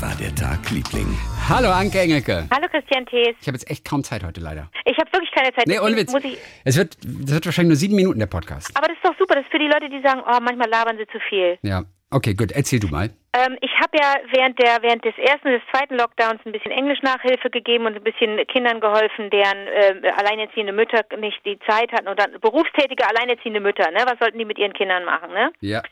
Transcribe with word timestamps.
War 0.00 0.14
der 0.16 0.34
Tag, 0.34 0.70
Liebling? 0.70 1.06
Hallo 1.48 1.68
Anke 1.70 2.00
Engelke. 2.00 2.46
Hallo 2.50 2.66
Christian 2.70 3.04
Thees. 3.06 3.36
Ich 3.40 3.46
habe 3.46 3.56
jetzt 3.56 3.70
echt 3.70 3.84
kaum 3.88 4.02
Zeit 4.02 4.24
heute 4.24 4.40
leider. 4.40 4.70
Ich 4.84 4.96
habe 4.98 5.12
wirklich 5.12 5.30
keine 5.32 5.52
Zeit. 5.54 5.66
Nee, 5.66 5.78
ohne 5.78 5.96
Witz. 5.96 6.12
Muss 6.12 6.24
ich, 6.24 6.38
Es 6.64 6.76
wird, 6.78 6.96
das 7.04 7.34
wird 7.34 7.46
wahrscheinlich 7.46 7.70
nur 7.70 7.76
sieben 7.76 7.96
Minuten 7.96 8.18
der 8.18 8.26
Podcast. 8.26 8.70
aber 8.76 8.88
das 8.88 8.96
ist 8.96 9.04
doch 9.04 9.16
super. 9.18 9.34
Das 9.34 9.44
ist 9.44 9.50
für 9.50 9.58
die 9.58 9.66
Leute, 9.68 9.88
die 9.90 10.00
sagen, 10.02 10.22
oh, 10.26 10.38
manchmal 10.40 10.68
labern 10.70 10.96
sie 10.96 11.06
zu 11.08 11.18
viel. 11.28 11.58
Ja. 11.62 11.82
Okay, 12.12 12.34
gut. 12.34 12.50
Erzähl 12.50 12.80
du 12.80 12.88
mal. 12.88 13.10
Ähm, 13.32 13.56
ich 13.60 13.70
habe 13.80 13.96
ja 13.96 14.16
während 14.32 14.58
der 14.58 14.82
während 14.82 15.04
des 15.04 15.16
ersten 15.18 15.46
und 15.48 15.54
des 15.54 15.62
zweiten 15.70 15.94
Lockdowns 15.96 16.40
ein 16.44 16.50
bisschen 16.50 16.72
Englisch-Nachhilfe 16.72 17.48
gegeben 17.50 17.86
und 17.86 17.94
ein 17.94 18.02
bisschen 18.02 18.44
Kindern 18.48 18.80
geholfen, 18.80 19.30
deren 19.30 19.68
äh, 19.68 20.10
alleinerziehende 20.18 20.72
Mütter 20.72 21.04
nicht 21.20 21.38
die 21.46 21.56
Zeit 21.68 21.92
hatten 21.92 22.08
oder 22.08 22.26
berufstätige 22.40 23.06
alleinerziehende 23.06 23.60
Mütter. 23.60 23.88
Ne? 23.92 24.00
Was 24.06 24.18
sollten 24.18 24.38
die 24.38 24.44
mit 24.44 24.58
ihren 24.58 24.72
Kindern 24.72 25.04
machen? 25.04 25.32
Ne? 25.32 25.52
Ja. 25.60 25.82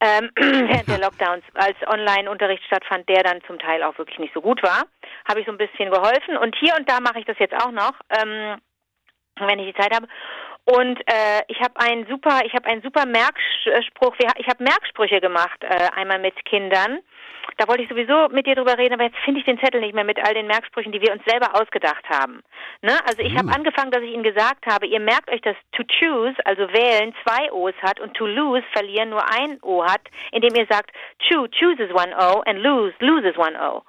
Ähm, 0.00 0.30
während 0.36 0.88
der 0.88 0.98
Lockdowns, 0.98 1.44
als 1.54 1.76
Online-Unterricht 1.86 2.64
stattfand, 2.64 3.08
der 3.08 3.22
dann 3.22 3.42
zum 3.46 3.58
Teil 3.58 3.82
auch 3.82 3.96
wirklich 3.98 4.18
nicht 4.18 4.34
so 4.34 4.40
gut 4.40 4.62
war, 4.62 4.84
habe 5.28 5.40
ich 5.40 5.46
so 5.46 5.52
ein 5.52 5.58
bisschen 5.58 5.90
geholfen. 5.90 6.36
Und 6.36 6.54
hier 6.56 6.74
und 6.76 6.88
da 6.88 7.00
mache 7.00 7.18
ich 7.18 7.24
das 7.24 7.38
jetzt 7.38 7.54
auch 7.54 7.70
noch, 7.70 7.94
ähm, 8.10 8.60
wenn 9.38 9.58
ich 9.58 9.74
die 9.74 9.80
Zeit 9.80 9.94
habe. 9.94 10.06
Und 10.66 10.98
äh, 11.06 11.42
ich 11.46 11.60
habe 11.60 11.78
einen 11.78 12.06
super, 12.06 12.40
ich 12.44 12.52
habe 12.52 12.66
einen 12.66 12.82
super 12.82 13.06
Merkspruch. 13.06 14.16
Ich 14.38 14.48
habe 14.48 14.64
Merksprüche 14.64 15.20
gemacht, 15.20 15.62
äh, 15.62 15.88
einmal 15.94 16.18
mit 16.18 16.44
Kindern. 16.44 16.98
Da 17.56 17.68
wollte 17.68 17.84
ich 17.84 17.88
sowieso 17.88 18.28
mit 18.30 18.46
dir 18.46 18.56
drüber 18.56 18.76
reden, 18.76 18.94
aber 18.94 19.04
jetzt 19.04 19.18
finde 19.24 19.38
ich 19.38 19.46
den 19.46 19.60
Zettel 19.60 19.80
nicht 19.80 19.94
mehr 19.94 20.04
mit 20.04 20.18
all 20.18 20.34
den 20.34 20.48
Merksprüchen, 20.48 20.90
die 20.90 21.00
wir 21.00 21.12
uns 21.12 21.22
selber 21.24 21.54
ausgedacht 21.54 22.04
haben. 22.10 22.42
Ne? 22.82 22.98
Also 23.06 23.22
ich 23.22 23.36
habe 23.36 23.52
angefangen, 23.52 23.92
dass 23.92 24.02
ich 24.02 24.12
Ihnen 24.12 24.24
gesagt 24.24 24.66
habe, 24.66 24.86
ihr 24.86 24.98
merkt 24.98 25.30
euch, 25.30 25.40
dass 25.40 25.56
to 25.70 25.84
choose, 25.84 26.34
also 26.44 26.62
wählen, 26.72 27.14
zwei 27.22 27.50
O's 27.52 27.74
hat 27.80 28.00
und 28.00 28.14
to 28.14 28.26
lose, 28.26 28.64
verlieren, 28.72 29.10
nur 29.10 29.22
ein 29.32 29.58
O 29.62 29.84
hat, 29.84 30.02
indem 30.32 30.54
ihr 30.56 30.66
sagt, 30.68 30.90
choose, 31.28 31.48
chooses 31.50 31.90
one 31.92 32.12
O 32.18 32.40
and 32.40 32.58
lose, 32.58 32.92
loses 32.98 33.38
one 33.38 33.56
O. 33.58 33.82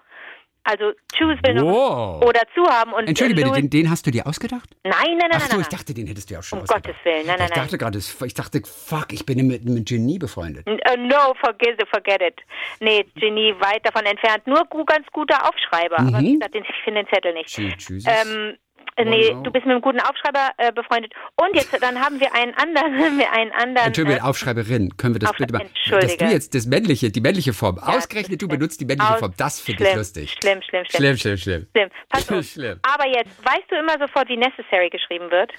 Also 0.69 0.91
choose 1.17 1.39
will 1.45 1.55
Wow. 1.63 2.21
O 2.23 2.31
dazu 2.33 2.69
haben 2.69 2.91
und 2.91 3.07
Entschuldige 3.07 3.39
äh, 3.41 3.43
bitte, 3.45 3.55
den, 3.61 3.69
den 3.69 3.89
hast 3.89 4.05
du 4.05 4.11
dir 4.11 4.27
ausgedacht? 4.27 4.69
Nein, 4.83 4.93
nein, 4.93 5.17
nein, 5.17 5.29
Ach 5.31 5.39
nein, 5.39 5.47
so, 5.49 5.55
nein. 5.55 5.61
ich 5.61 5.67
dachte, 5.69 5.93
den 5.93 6.07
hättest 6.07 6.29
du 6.29 6.33
ja 6.33 6.39
auch 6.41 6.43
schon 6.43 6.59
Um 6.59 6.63
ausgedacht. 6.63 6.85
Gottes 6.87 7.05
Willen, 7.05 7.25
nein, 7.25 7.35
nein, 7.39 7.47
Ich 7.47 7.53
dachte 7.55 7.77
gerade, 7.77 7.97
es- 7.97 8.21
ich 8.21 8.33
dachte, 8.33 8.61
fuck, 8.65 9.13
ich 9.13 9.25
bin 9.25 9.47
mit, 9.47 9.63
mit 9.63 9.87
Genie 9.87 10.19
befreundet. 10.19 10.67
Uh, 10.67 10.97
no, 10.97 11.33
forget 11.39 11.77
forget 11.87 12.21
it. 12.21 12.35
Nee, 12.81 13.05
Genie 13.15 13.55
weit 13.59 13.85
davon 13.85 14.05
entfernt. 14.05 14.45
Nur 14.45 14.65
ganz 14.85 15.07
guter 15.13 15.47
Aufschreiber. 15.47 15.99
Aber 15.99 16.19
wie 16.19 16.33
gesagt, 16.33 16.53
ich 16.55 16.65
finde 16.83 17.03
den 17.03 17.09
Zettel 17.13 17.33
nicht. 17.33 17.47
Tschü- 17.49 17.77
Tschüss. 17.77 18.03
Ähm, 18.05 18.57
äh, 18.97 19.05
nee, 19.05 19.29
Wow. 19.33 19.43
du 19.43 19.51
bist 19.51 19.65
mit 19.65 19.73
einem 19.73 19.81
guten 19.81 19.99
Aufschreiber 20.01 20.49
äh, 20.57 20.71
befreundet. 20.73 21.13
Und 21.35 21.55
jetzt, 21.55 21.71
dann 21.81 21.99
haben 21.99 22.19
wir 22.19 22.33
einen 22.35 22.53
anderen, 22.55 23.17
wir 23.19 23.31
einen 23.31 23.51
anderen. 23.53 23.87
Entschuldige, 23.87 24.17
äh, 24.17 24.21
Aufschreiberin, 24.21 24.97
können 24.97 25.15
wir 25.15 25.19
das 25.19 25.29
Aufschrei- 25.29 25.37
bitte 25.39 25.53
mal? 25.53 25.61
Entschuldige. 25.61 26.07
Dass 26.17 26.17
du 26.17 26.33
jetzt 26.33 26.55
das 26.55 26.65
männliche, 26.65 27.09
die 27.11 27.21
männliche 27.21 27.53
Form, 27.53 27.77
ausgerechnet 27.79 28.41
du 28.41 28.47
benutzt 28.47 28.81
die 28.81 28.85
männliche 28.85 29.13
aus- 29.13 29.19
Form, 29.19 29.33
das 29.37 29.59
finde 29.61 29.83
ich 29.83 29.89
schlimm, 29.89 29.97
lustig. 29.99 30.31
Schlimm, 30.41 30.61
schlimm, 30.61 30.85
schlimm. 30.85 30.99
Schlimm, 30.99 31.17
schlimm, 31.17 31.37
schlimm. 31.37 31.67
Schlimm. 31.75 31.89
Pass 32.09 32.29
auf. 32.31 32.45
Schlimm. 32.45 32.79
Aber 32.81 33.07
jetzt, 33.07 33.29
weißt 33.45 33.63
du 33.69 33.75
immer 33.77 33.97
sofort, 33.99 34.27
wie 34.29 34.37
necessary 34.37 34.89
geschrieben 34.89 35.29
wird? 35.31 35.51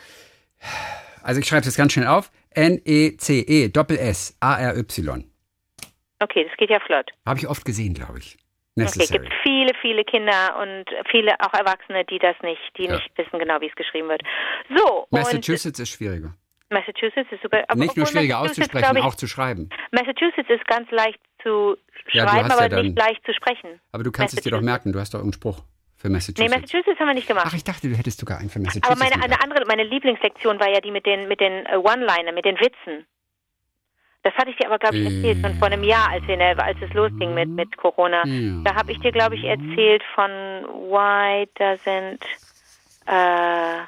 Also 1.23 1.41
ich 1.41 1.47
schreibe 1.47 1.65
das 1.65 1.77
ganz 1.77 1.93
schnell 1.93 2.07
auf. 2.07 2.31
N-E-C-E, 2.51 3.69
Doppel-S, 3.69 4.37
A-R-Y. 4.41 5.25
Okay, 6.21 6.45
das 6.49 6.57
geht 6.57 6.71
ja 6.71 6.81
flott. 6.81 7.11
Habe 7.25 7.39
ich 7.39 7.47
oft 7.49 7.65
gesehen, 7.65 7.95
glaube 7.95 8.19
ich. 8.19 8.37
Okay, 8.85 8.99
Necessary. 8.99 9.19
gibt 9.21 9.33
viele, 9.43 9.73
viele 9.81 10.05
Kinder 10.05 10.57
und 10.61 10.85
viele 11.11 11.35
auch 11.41 11.53
Erwachsene, 11.55 12.05
die 12.05 12.19
das 12.19 12.37
nicht, 12.43 12.61
die 12.77 12.85
Ja. 12.85 12.95
nicht 12.97 13.11
wissen 13.17 13.39
genau, 13.39 13.61
wie 13.61 13.67
es 13.67 13.75
geschrieben 13.75 14.09
wird. 14.09 14.23
So, 14.77 15.07
Massachusetts 15.11 15.79
ist 15.79 15.91
schwieriger. 15.91 16.35
Massachusetts 16.71 17.31
ist 17.33 17.41
super. 17.43 17.65
Aber 17.69 17.79
Nicht 17.81 17.97
nur 17.97 18.07
schwieriger 18.07 18.41
auszusprechen, 18.41 18.97
ich, 18.97 19.03
auch 19.03 19.15
zu 19.15 19.27
schreiben. 19.27 19.71
Massachusetts 19.91 20.51
ist 20.51 20.67
ganz 20.67 20.91
leicht 20.91 21.19
zu 21.43 21.77
Ja, 22.13 22.29
schreiben, 22.29 22.45
hast 22.45 22.53
aber 22.53 22.63
ja 22.63 22.69
dann- 22.69 22.87
nicht 22.87 22.99
leicht 22.99 23.25
zu 23.25 23.33
sprechen. 23.33 23.81
Aber 23.93 24.03
du 24.05 24.13
kannst 24.13 24.37
es 24.37 24.43
dir 24.45 24.51
doch 24.51 24.61
merken, 24.61 24.93
du 24.93 25.01
hast 25.01 25.15
doch 25.15 25.21
einen 25.23 25.33
Spruch 25.33 25.61
für 25.97 26.11
Massachusetts. 26.11 26.41
Nee, 26.41 26.49
Massachusetts 26.61 27.01
haben 27.01 27.07
wir 27.09 27.15
nicht 27.15 27.27
gemacht. 27.27 27.47
Ach, 27.49 27.55
ich 27.55 27.65
dachte, 27.65 27.89
du 27.89 27.97
hättest 27.97 28.21
sogar 28.21 28.39
einen 28.39 28.51
für 28.51 28.59
Massachusetts. 28.59 28.91
aber 28.91 28.99
meine 28.99 29.23
eine 29.25 29.41
andere, 29.43 29.65
meine 29.67 29.85
Lieblingslektion 29.85 30.61
war 30.61 30.69
ja 30.69 30.81
die 30.81 30.91
mit 30.91 31.07
den 31.07 31.27
mit 31.27 31.41
den 31.41 31.65
äh, 31.67 31.77
One-Liner, 31.77 32.33
mit 32.33 32.45
den 32.45 32.57
Witzen. 32.61 33.07
Das 34.23 34.35
hatte 34.35 34.51
ich 34.51 34.57
dir 34.57 34.67
aber, 34.67 34.79
glaube 34.79 34.97
ich, 34.97 35.05
erzählt 35.05 35.39
schon 35.41 35.55
vor 35.59 35.69
einem 35.69 35.85
Jahr, 35.85 36.11
als, 36.11 36.27
wir 36.27 36.65
als 36.65 36.77
es 36.83 36.93
losging 36.93 37.35
mit, 37.35 37.49
mit 37.49 37.77
Corona. 37.77 38.27
Ja. 38.27 38.63
Da 38.65 38.75
habe 38.75 38.93
ich 38.93 38.99
dir, 39.01 39.13
glaube 39.13 39.37
ich, 39.37 39.45
erzählt 39.45 40.03
von 40.15 40.31
Why 40.31 41.49
doesn't 41.57 42.23
äh, 43.07 43.79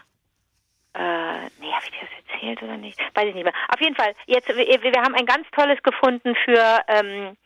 äh, 0.93 1.47
nee, 1.61 1.71
habe 1.73 1.85
ich 1.85 1.91
dir 1.91 2.01
das 2.01 2.33
erzählt 2.35 2.63
oder 2.63 2.77
nicht? 2.77 2.99
Weiß 3.15 3.29
ich 3.29 3.35
nicht 3.35 3.45
mehr. 3.45 3.55
Auf 3.69 3.81
jeden 3.81 3.95
Fall, 3.95 4.15
jetzt 4.27 4.49
wir, 4.49 4.57
wir 4.57 5.03
haben 5.03 5.15
ein 5.15 5.27
ganz 5.27 5.47
tolles 5.53 5.81
gefunden 5.83 6.35
für 6.45 6.81
ähm, 6.89 7.37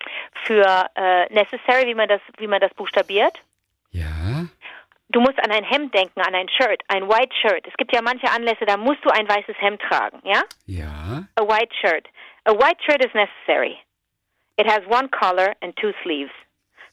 für 0.44 0.86
äh, 0.94 1.32
necessary, 1.32 1.86
wie 1.86 1.94
man 1.94 2.08
das 2.08 2.20
wie 2.38 2.46
man 2.46 2.60
das 2.60 2.72
buchstabiert. 2.74 3.38
Ja, 3.90 4.46
Du 5.10 5.20
musst 5.20 5.38
an 5.38 5.52
ein 5.52 5.62
Hemd 5.62 5.94
denken, 5.94 6.20
an 6.22 6.34
ein 6.34 6.48
Shirt, 6.48 6.82
ein 6.88 7.08
White 7.08 7.32
Shirt. 7.40 7.64
Es 7.68 7.76
gibt 7.76 7.94
ja 7.94 8.02
manche 8.02 8.28
Anlässe, 8.32 8.64
da 8.66 8.76
musst 8.76 9.04
du 9.04 9.10
ein 9.10 9.28
weißes 9.28 9.54
Hemd 9.60 9.80
tragen, 9.82 10.18
ja? 10.24 10.42
ja. 10.66 11.22
A 11.36 11.42
white 11.42 11.72
shirt. 11.80 12.08
A 12.46 12.52
white 12.52 12.78
shirt 12.84 13.04
is 13.04 13.12
necessary. 13.14 13.78
It 14.56 14.66
has 14.70 14.80
one 14.88 15.08
collar 15.08 15.54
and 15.62 15.74
two 15.76 15.92
sleeves. 16.02 16.32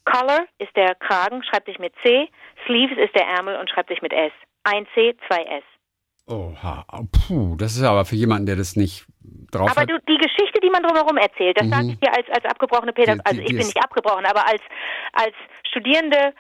Collar 0.06 0.48
ist 0.58 0.76
der 0.76 0.96
Kragen, 0.96 1.44
schreibt 1.44 1.68
sich 1.68 1.78
mit 1.78 1.94
C. 2.04 2.30
Sleeves 2.66 2.98
ist 2.98 3.14
der 3.16 3.28
Ärmel 3.28 3.58
und 3.58 3.70
schreibt 3.70 3.90
sich 3.90 4.02
mit 4.02 4.14
S. 4.14 4.32
Ein 4.64 4.88
C, 4.96 5.16
zwei 5.28 5.44
S. 5.44 5.64
Oha, 6.28 6.86
oh, 6.94 7.04
puh, 7.12 7.56
das 7.58 7.76
ist 7.76 7.84
aber 7.84 8.06
für 8.06 8.16
jemanden, 8.16 8.46
der 8.46 8.56
das 8.56 8.76
nicht 8.76 9.06
drauf 9.52 9.70
Aber 9.70 9.82
hat. 9.82 9.90
du, 9.90 10.00
die 10.08 10.18
Geschichte, 10.18 10.60
die 10.64 10.70
man 10.70 10.82
drumherum 10.84 11.18
erzählt, 11.18 11.60
das 11.60 11.68
sage 11.68 11.88
ich 11.90 12.00
dir 12.00 12.14
als, 12.16 12.30
als 12.30 12.46
abgebrochene 12.46 12.94
Pädagogin. 12.94 13.26
Also 13.26 13.42
ich 13.42 13.48
bin 13.48 13.58
nicht 13.58 13.84
abgebrochen, 13.84 14.26
aber 14.26 14.48
als, 14.48 14.62
als 15.14 15.34
Studierende, 15.68 16.34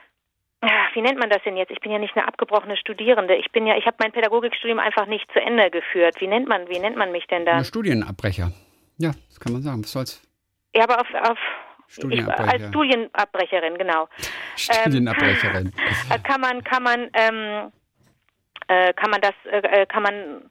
ach, 0.62 0.96
wie 0.96 1.02
nennt 1.02 1.20
man 1.20 1.30
das 1.30 1.44
denn 1.44 1.58
jetzt? 1.58 1.72
Ich 1.72 1.82
bin 1.82 1.92
ja 1.92 2.00
nicht 2.00 2.16
eine 2.16 2.28
abgebrochene 2.28 2.78
Studierende. 2.78 3.36
Ich 3.36 3.52
bin 3.52 3.68
ja, 3.68 3.76
ich 3.76 3.86
habe 3.86 3.98
mein 4.00 4.12
Pädagogikstudium 4.12 4.80
einfach 4.80 5.08
nicht 5.08 5.30
zu 5.34 5.42
Ende 5.42 5.70
geführt. 5.70 6.16
Wie 6.20 6.28
nennt 6.28 6.48
man, 6.48 6.70
wie 6.70 6.80
nennt 6.80 6.96
man 6.96 7.12
mich 7.12 7.28
denn 7.28 7.42
Ein 7.42 7.46
dann? 7.46 7.66
Studienabbrecher. 7.66 8.52
Ja, 9.02 9.12
das 9.30 9.40
kann 9.40 9.54
man 9.54 9.62
sagen. 9.64 9.84
Was 9.84 9.92
soll's? 9.92 10.22
Ja, 10.76 10.84
aber 10.84 11.02
auf, 11.02 11.08
auf 11.30 11.38
ich, 11.88 11.96
Studienabbrecher. 11.96 12.52
als 12.52 12.68
Studienabbrecherin, 12.70 13.78
genau. 13.78 14.08
Studienabbrecherin. 14.56 15.74
Da 16.10 16.18
kann 16.20 16.40
man, 16.40 16.64
kann 16.64 16.84
man, 16.84 17.10
ähm, 17.14 17.72
äh, 18.68 18.94
kann 18.94 19.10
man 19.10 19.22
das, 19.22 19.34
äh, 19.52 19.86
kann 19.88 20.04
man 20.04 20.50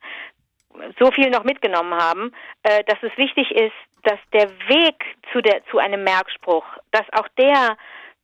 so 0.99 1.11
viel 1.13 1.31
noch 1.31 1.45
mitgenommen 1.45 1.95
haben, 1.95 2.33
äh, 2.65 2.83
dass 2.85 2.99
es 3.03 3.17
wichtig 3.17 3.51
ist, 3.53 3.73
dass 4.03 4.19
der 4.33 4.51
Weg 4.69 4.97
zu 5.33 5.41
der 5.41 5.65
zu 5.71 5.79
einem 5.79 6.03
Merkspruch, 6.05 6.65
dass 6.91 7.07
auch 7.13 7.29
der 7.39 7.77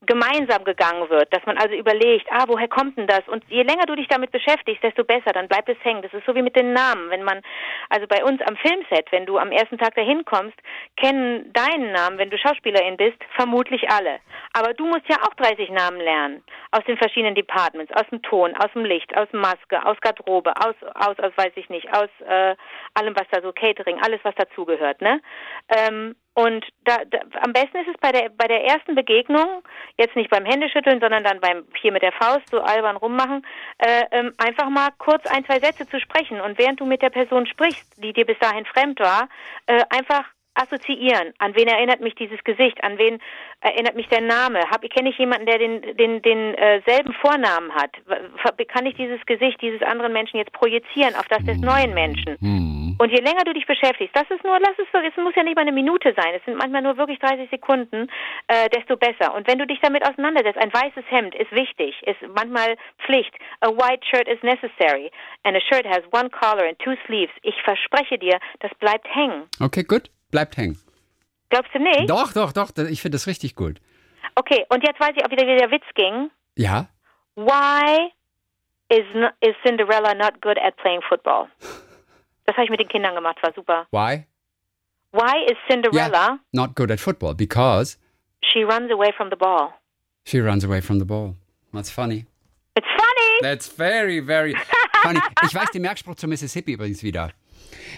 gemeinsam 0.07 0.65
gegangen 0.65 1.09
wird, 1.11 1.33
dass 1.35 1.45
man 1.47 1.59
also 1.59 1.75
überlegt, 1.75 2.27
ah, 2.31 2.45
woher 2.47 2.69
kommt 2.69 2.97
denn 2.97 3.07
das? 3.07 3.27
Und 3.29 3.45
je 3.49 3.63
länger 3.63 3.87
du 3.87 3.95
dich 3.95 4.09
damit 4.09 4.31
beschäftigst, 4.31 4.83
desto 4.83 5.05
besser, 5.05 5.33
dann 5.33 5.49
bleibt 5.49 5.69
es 5.69 5.77
hängen. 5.83 6.03
Das 6.03 6.13
ist 6.15 6.25
so 6.27 6.35
wie 6.35 6.43
mit 6.43 6.57
den 6.57 6.73
Namen. 6.73 7.11
Wenn 7.11 7.23
man, 7.23 7.43
also 7.91 8.07
bei 8.07 8.25
uns 8.25 8.41
am 8.43 8.57
Filmset, 8.57 9.11
wenn 9.11 9.27
du 9.27 9.39
am 9.39 9.53
ersten 9.53 9.79
Tag 9.79 9.95
dahin 9.95 10.25
kommst, 10.25 10.57
kennen 10.97 11.53
deinen 11.53 11.93
Namen, 11.93 12.19
wenn 12.19 12.31
du 12.31 12.39
Schauspielerin 12.39 12.97
bist, 12.97 13.19
vermutlich 13.35 13.91
alle. 13.91 14.21
Aber 14.53 14.73
du 14.75 14.87
musst 14.87 15.09
ja 15.09 15.17
auch 15.23 15.35
30 15.35 15.71
Namen 15.71 16.01
lernen. 16.01 16.43
Aus 16.71 16.85
den 16.85 16.97
verschiedenen 16.97 17.35
Departments, 17.35 17.93
aus 17.95 18.09
dem 18.11 18.23
Ton, 18.23 18.57
aus 18.57 18.73
dem 18.73 18.85
Licht, 18.85 19.17
aus 19.17 19.29
Maske, 19.33 19.85
aus 19.85 20.01
Garderobe, 20.01 20.53
aus, 20.57 20.75
aus, 20.95 21.19
aus 21.19 21.33
weiß 21.37 21.53
ich 21.57 21.69
nicht, 21.69 21.89
aus 21.95 22.09
äh, 22.27 22.55
allem, 22.95 23.15
was 23.17 23.27
da 23.31 23.43
so 23.43 23.53
Catering, 23.53 24.01
alles, 24.03 24.21
was 24.23 24.35
dazugehört, 24.35 25.01
ne? 25.01 25.21
Ähm, 25.69 26.15
und 26.39 26.67
da, 26.85 26.99
da, 27.11 27.19
am 27.41 27.55
besten 27.55 27.79
ist 27.79 27.89
es 27.89 27.97
bei 27.99 28.13
der 28.13 28.29
bei 28.29 28.47
der 28.47 28.63
ersten 28.63 28.95
Begegnung, 28.95 29.63
jetzt 29.97 30.17
nicht 30.17 30.29
beim 30.29 30.45
Händeschütteln, 30.45 31.01
sondern 31.01 31.25
dann 31.25 31.41
beim 31.41 31.65
hier 31.81 31.93
mit 31.93 32.03
der 32.03 32.13
Faust 32.13 32.51
so 32.51 32.61
albern 32.61 32.97
rummachen, 32.97 33.43
äh, 33.79 34.05
ähm, 34.11 34.35
einfach 34.37 34.69
mal 34.69 34.91
kurz 34.99 35.25
ein, 35.29 35.47
zwei 35.47 35.61
Sätze 35.61 35.87
zu 35.87 35.99
sprechen. 35.99 36.43
Und 36.43 36.59
während 36.59 36.79
du 36.79 36.85
mit 36.85 37.01
der 37.01 37.09
Person 37.09 37.47
sprichst, 37.47 37.91
die 38.03 38.13
dir 38.13 38.27
bis 38.27 38.39
dahin 38.39 38.67
fremd 38.67 39.01
war, 39.01 39.31
äh, 39.67 39.83
einfach 39.89 40.27
assoziieren. 40.57 41.33
An 41.39 41.55
wen 41.55 41.69
erinnert 41.69 42.01
mich 42.01 42.15
dieses 42.15 42.43
Gesicht? 42.45 42.83
An 42.83 42.99
wen 42.99 43.21
erinnert 43.61 43.95
mich 43.95 44.09
der 44.09 44.21
Name? 44.21 44.61
Hab, 44.71 44.83
kenne 44.91 45.11
ich 45.11 45.19
jemanden, 45.19 45.47
der 45.47 45.59
den, 45.59 45.97
den, 45.97 46.23
den 46.23 46.55
äh, 46.55 46.83
selben 46.87 47.13
Vornamen 47.15 47.73
hat? 47.75 47.91
Kann 48.69 48.87
ich 48.87 48.95
dieses 48.97 49.25
Gesicht 49.27 49.61
dieses 49.63 49.83
anderen 49.83 50.13
Menschen 50.13 50.39
jetzt 50.39 50.53
projizieren 50.53 51.15
auf 51.17 51.29
das 51.29 51.45
des 51.45 51.59
neuen 51.59 51.95
Menschen? 51.95 52.37
Hm. 52.41 52.77
Und 52.99 53.11
je 53.11 53.21
länger 53.21 53.45
du 53.45 53.53
dich 53.53 53.67
beschäftigst, 53.67 54.17
das 54.17 54.29
ist 54.31 54.43
nur, 54.43 54.59
lass 54.59 54.79
es 54.79 54.87
so, 54.93 54.99
es 54.99 55.17
muss 55.17 55.35
ja 55.35 55.43
nicht 55.43 55.57
mal 55.57 55.63
eine 55.63 55.73
Minute 55.73 56.15
sein, 56.17 56.35
es 56.35 56.45
sind 56.45 56.57
manchmal 56.57 56.83
nur 56.83 56.97
wirklich 56.97 57.19
30 57.19 57.51
Sekunden, 57.51 58.09
äh, 58.49 58.69
desto 58.71 58.97
besser. 58.97 59.35
Und 59.35 59.47
wenn 59.47 59.59
du 59.59 59.67
dich 59.67 59.79
damit 59.81 60.03
auseinandersetzt, 60.09 60.59
ein 60.59 60.73
weißes 60.73 61.05
Hemd 61.11 61.35
ist 61.35 61.53
wichtig, 61.53 61.95
ist 62.07 62.17
manchmal 62.35 62.77
Pflicht. 63.05 63.35
A 63.61 63.69
white 63.69 64.05
shirt 64.07 64.29
is 64.29 64.43
necessary. 64.43 65.11
And 65.45 65.57
a 65.57 65.61
shirt 65.61 65.87
has 65.87 66.03
one 66.11 66.31
collar 66.31 66.67
and 66.67 66.79
two 66.79 66.95
sleeves. 67.07 67.33
Ich 67.43 67.61
verspreche 67.63 68.19
dir, 68.19 68.39
das 68.61 68.73
bleibt 68.79 69.07
hängen. 69.15 69.45
Okay, 69.61 69.83
gut. 69.83 70.09
Bleibt 70.37 70.59
hängen. 70.59 70.79
Glaubst 71.49 71.73
du 71.73 71.79
nicht? 71.79 72.11
Doch, 72.11 72.31
doch, 72.35 72.53
doch. 72.53 72.69
Ich 72.91 73.01
finde 73.01 73.15
das 73.15 73.27
richtig 73.27 73.55
gut. 73.55 73.81
Okay, 74.35 74.67
und 74.69 74.87
jetzt 74.87 75.01
weiß 75.01 75.13
ich, 75.17 75.25
ob 75.25 75.31
wieder 75.31 75.47
wie 75.47 75.57
der 75.57 75.71
Witz 75.71 75.85
ging. 75.95 76.31
Ja? 76.57 76.91
Why 77.37 78.13
is, 78.91 79.05
no, 79.15 79.29
is 79.41 79.55
Cinderella 79.65 80.13
not 80.13 80.43
good 80.43 80.59
at 80.59 80.77
playing 80.77 81.01
football? 81.09 81.49
Das 82.45 82.55
habe 82.55 82.65
ich 82.65 82.71
mit 82.71 82.81
den 82.81 82.89
Kindern 82.89 83.15
gemacht, 83.15 83.39
war 83.43 83.55
super. 83.55 83.87
Why? 83.93 84.27
Why 85.13 85.47
is 85.51 85.57
Cinderella, 85.71 86.39
Not 86.53 86.75
good 86.77 86.91
at 86.91 87.01
football 87.01 87.33
because 87.35 87.97
she 88.43 88.63
runs 88.63 88.93
away 88.93 89.11
from 89.17 89.31
the 89.31 89.37
ball? 89.37 89.73
She 90.27 90.43
runs 90.43 90.67
away 90.67 90.83
from 90.83 90.99
the 90.99 91.07
ball. 91.07 91.37
That's 91.73 91.91
funny. 91.91 92.27
It's 92.75 92.87
funny. 92.87 93.41
That's 93.41 93.69
very, 93.69 94.21
very 94.21 94.55
funny. 95.03 95.21
Ich 95.45 95.55
weiß 95.55 95.71
den 95.71 95.81
Merkspruch 95.81 96.17
zum 96.17 96.29
Mississippi 96.29 96.73
übrigens 96.75 97.03
wieder. 97.03 97.33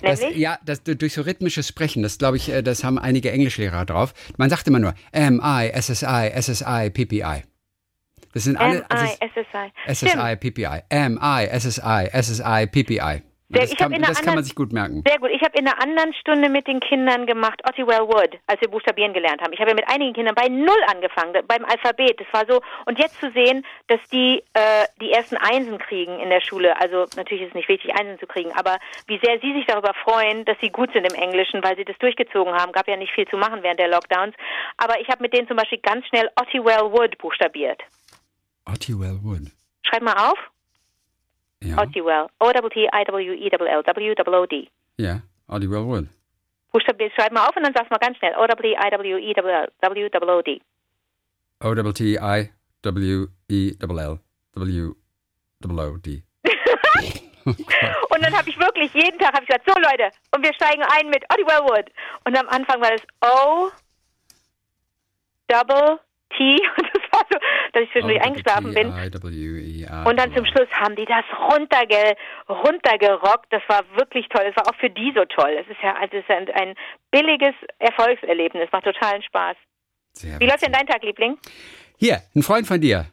Das, 0.03 0.21
ja, 0.35 0.59
das, 0.65 0.83
durch 0.85 1.13
so 1.13 1.23
rhythmisches 1.23 1.67
Sprechen, 1.67 2.03
das 2.03 2.19
glaube 2.19 2.37
ich, 2.37 2.51
äh, 2.51 2.63
das 2.63 2.85
haben 2.85 2.99
einige 2.99 3.33
Englischlehrer 3.33 3.85
drauf. 3.85 4.15
Man 4.37 4.49
sagt 4.51 4.67
immer 4.69 4.79
nur 4.79 4.95
M-I, 5.13 5.73
SSI, 5.75 6.31
SSI, 6.41 6.91
PPI. 6.91 7.43
Das 8.33 8.45
sind 8.45 8.57
alle. 8.57 8.85
M-I-S-S-I. 8.89 9.95
Stimmt. 9.95 10.13
SSI, 10.13 10.37
PPI. 10.37 10.83
M-I, 10.91 11.49
SSI, 11.59 12.09
SSI, 12.13 12.67
PPI. 12.67 13.23
Sehr- 13.51 13.63
Das, 13.63 13.77
kann, 13.77 13.91
der 13.91 14.01
das 14.01 14.09
kann 14.09 14.15
man 14.17 14.29
anderen- 14.29 14.45
sich 14.45 14.55
gut 14.55 14.73
merken. 14.75 15.03
Sehr 15.07 15.19
gut. 15.19 15.31
Ich 15.31 15.41
habe 15.43 15.59
in 15.59 15.67
einer 15.67 15.81
anderen 15.83 16.13
Stunde 16.13 16.51
mit 16.51 16.67
den 16.67 16.81
Kindern 16.81 17.25
gemacht, 17.27 17.63
Ottywell 17.67 18.01
Wood, 18.07 18.39
als 18.47 18.61
wir 18.61 18.69
buchstabieren 18.69 19.15
gelernt 19.15 19.41
haben. 19.41 19.55
Ich 19.55 19.59
habe 19.61 19.71
ja 19.71 19.75
mit 19.75 19.89
einigen 19.89 20.13
Kindern 20.13 20.35
bei 20.35 20.49
Null 20.49 20.83
angefangen, 20.87 21.33
beim 21.47 21.65
Alphabet. 21.65 22.21
Das 22.21 22.27
war 22.33 22.45
so. 22.47 22.61
Und 22.85 22.99
jetzt 22.99 23.19
zu 23.21 23.31
sehen, 23.33 23.65
dass 23.87 24.01
die 24.13 24.43
äh, 24.53 24.85
die 25.01 25.13
ersten 25.13 25.37
Einsen 25.39 25.79
kriegen 25.79 26.21
in 26.21 26.29
der 26.29 26.43
Schule. 26.43 26.79
Also 26.79 27.07
natürlich 27.17 27.43
ist 27.45 27.49
es 27.49 27.55
nicht 27.55 27.69
wichtig, 27.71 27.95
Einsen 27.99 28.19
zu 28.19 28.27
kriegen, 28.27 28.53
aber 28.53 28.77
wie 29.07 29.19
sehr 29.25 29.41
sie 29.41 29.55
sich 29.55 29.65
darüber 29.67 29.95
freuen, 30.05 30.45
dass 30.45 30.59
sie 30.61 30.69
gut 30.69 30.93
sind 30.93 31.11
im 31.11 31.15
Englischen, 31.19 31.63
weil 31.65 31.77
sie 31.77 31.85
das 31.87 31.97
durchgezogen 31.99 32.53
haben. 32.53 32.73
Gab 32.73 32.87
ja 32.87 32.97
nicht 32.97 33.13
viel 33.15 33.27
zu 33.29 33.39
machen 33.39 33.63
während 33.63 33.81
der 33.81 33.89
Lockdowns. 33.89 34.35
Aber 34.77 35.01
ich 35.01 35.09
habe 35.09 35.23
mit 35.23 35.33
denen 35.33 35.49
zum 35.49 35.57
Beispiel 35.57 35.79
ganz 35.79 36.07
schnell 36.09 36.29
Ottywell 36.39 36.93
Wood 36.93 37.17
buchstabiert. 37.17 37.81
Ottywell 38.67 39.19
Wood. 39.23 39.51
Schreib 39.85 40.03
mal 40.03 40.31
auf. 40.31 40.39
Ja, 41.63 41.79
Ottywell. 41.83 42.27
O-W-T-I-W-E-L-L. 42.39 43.83
W-O-O-D. 43.85 44.69
ja, 44.99 45.21
Ottywell 45.49 45.85
Wood. 45.85 46.07
Buchstabier, 46.73 47.11
schreib 47.17 47.33
mal 47.33 47.47
auf 47.47 47.57
und 47.57 47.63
dann 47.65 47.73
sag's 47.75 47.91
mal 47.91 47.99
ganz 47.99 48.17
schnell. 48.19 48.35
O-W-I-W-E-L-L. 48.37 49.69
W-O-O-D. 49.81 50.61
O-W-T-I-W-E-L-L. 52.85 54.19
W-O-O-D. 54.55 56.23
Und 58.11 58.23
dann 58.23 58.37
habe 58.37 58.51
ich 58.51 58.59
wirklich 58.59 58.93
jeden 58.93 59.19
Tag 59.19 59.33
hab 59.33 59.41
ich 59.43 59.49
gesagt, 59.49 59.67
so 59.67 59.75
Leute, 59.81 60.11
und 60.35 60.43
wir 60.45 60.53
steigen 60.55 60.83
ein 60.83 61.09
mit 61.09 61.25
Ottywell 61.33 61.63
Wood. 61.63 61.91
Und 62.25 62.37
am 62.39 62.47
Anfang 62.49 62.79
war 62.83 62.91
das 62.91 63.01
O 63.25 63.71
Double 65.49 65.99
T 66.37 66.61
und 66.77 66.91
das 67.19 67.19
war 67.19 67.27
so, 67.31 67.39
dass 67.73 67.83
ich 67.83 67.93
zwischendurch 67.93 68.23
eingeschlafen 68.23 68.75
bin. 68.75 68.89
I-W-E-R. 68.89 70.07
Und 70.07 70.19
dann 70.19 70.35
zum 70.35 70.45
Schluss 70.47 70.69
haben 70.73 70.97
die 70.97 71.05
das 71.05 71.25
runterge, 71.51 72.17
runtergerockt. 72.49 73.53
Das 73.53 73.63
war 73.69 73.83
wirklich 73.97 74.29
toll. 74.29 74.45
Das 74.47 74.57
war 74.57 74.73
auch 74.73 74.79
für 74.79 74.91
die 74.91 75.13
so 75.15 75.25
toll. 75.25 75.57
Es 75.61 75.67
ist 75.69 75.83
ja, 75.83 75.95
also 75.95 76.17
es 76.17 76.25
ist 76.25 76.31
ein, 76.31 76.75
billiges 77.11 77.55
Erfolgserlebnis. 77.79 78.69
Macht 78.73 78.85
totalen 78.85 79.23
Spaß. 79.23 79.57
Sehr 80.13 80.39
Wie 80.41 80.47
läuft 80.47 80.63
denn 80.63 80.73
dein 80.73 80.87
Tag, 80.87 81.03
Liebling? 81.03 81.39
Hier, 81.97 82.21
ein 82.35 82.43
Freund 82.43 82.67
von 82.67 82.81
dir. 82.81 83.07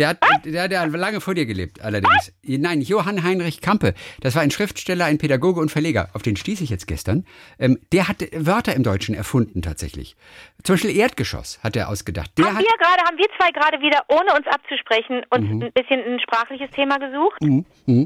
Der 0.00 0.08
hat, 0.08 0.18
der, 0.46 0.66
der 0.68 0.80
hat 0.80 0.90
lange 0.92 1.20
vor 1.20 1.34
dir 1.34 1.44
gelebt, 1.44 1.82
allerdings. 1.82 2.32
Nein, 2.42 2.80
Johann 2.80 3.22
Heinrich 3.22 3.60
Kampe. 3.60 3.92
Das 4.22 4.34
war 4.34 4.40
ein 4.40 4.50
Schriftsteller, 4.50 5.04
ein 5.04 5.18
Pädagoge 5.18 5.60
und 5.60 5.70
Verleger. 5.70 6.08
Auf 6.14 6.22
den 6.22 6.36
stieß 6.36 6.62
ich 6.62 6.70
jetzt 6.70 6.86
gestern. 6.86 7.26
Ähm, 7.58 7.78
der 7.92 8.08
hat 8.08 8.24
Wörter 8.32 8.74
im 8.74 8.82
Deutschen 8.82 9.14
erfunden, 9.14 9.60
tatsächlich. 9.60 10.16
Zum 10.62 10.74
Beispiel 10.76 10.96
Erdgeschoss 10.96 11.60
hat 11.62 11.76
er 11.76 11.90
ausgedacht. 11.90 12.30
Der 12.38 12.46
haben 12.46 12.56
hat, 12.56 12.62
wir 12.62 12.78
gerade, 12.78 13.02
haben 13.02 13.18
wir 13.18 13.26
zwei 13.38 13.50
gerade 13.50 13.82
wieder, 13.82 14.02
ohne 14.08 14.34
uns 14.38 14.46
abzusprechen, 14.46 15.22
uns 15.28 15.64
ein 15.64 15.72
bisschen 15.74 16.00
ein 16.02 16.18
sprachliches 16.20 16.70
Thema 16.70 16.96
gesucht? 16.98 17.38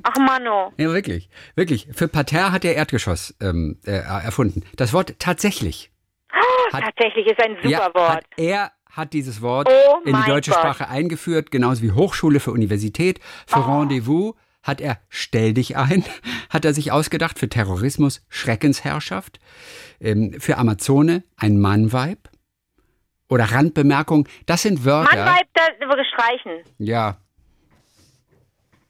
Ach 0.03 0.19
Mano. 0.19 0.73
ja, 0.77 0.93
wirklich, 0.93 1.29
wirklich. 1.55 1.87
Für 1.93 2.09
Parterre 2.09 2.51
hat 2.51 2.65
er 2.65 2.75
Erdgeschoss 2.75 3.37
ähm, 3.41 3.79
äh, 3.87 3.93
erfunden. 3.93 4.65
Das 4.75 4.93
Wort 4.93 5.15
tatsächlich. 5.21 5.93
Hat- 6.73 6.83
Tatsächlich 6.83 7.27
ist 7.29 7.41
ein 7.41 7.55
super 7.63 7.69
ja, 7.69 7.95
Wort. 7.95 8.17
Hat, 8.17 8.25
er 8.37 8.73
hat 8.97 9.13
dieses 9.13 9.43
Wort 9.43 9.69
Oh 9.71 9.99
in 10.05 10.15
die 10.17 10.27
deutsche 10.29 10.51
Gott. 10.51 10.61
Sprache 10.61 10.89
eingeführt, 10.89 11.51
genauso 11.51 11.83
wie 11.83 11.93
Hochschule 11.93 12.41
für 12.41 12.53
Universität. 12.53 13.21
Für 13.47 13.61
Oh. 13.61 13.79
Rendezvous 13.81 14.35
hat 14.63 14.81
er 14.81 14.99
Stell 15.09 15.53
dich 15.55 15.77
ein, 15.77 16.05
hat 16.51 16.65
er 16.65 16.73
sich 16.75 16.91
ausgedacht. 16.93 17.39
Für 17.39 17.49
Terrorismus 17.49 18.23
Schreckensherrschaft. 18.29 19.39
Ähm, 20.01 20.35
für 20.41 20.59
Amazone 20.59 21.23
ein 21.37 21.59
Mannweib. 21.61 22.31
Oder 23.29 23.45
Randbemerkung, 23.53 24.29
das 24.47 24.63
sind 24.63 24.85
Wörter. 24.85 25.17
Mannweib, 25.17 25.47
da 25.55 25.63
würde 25.89 26.05
streichen. 26.05 26.63
Ja. 26.79 27.17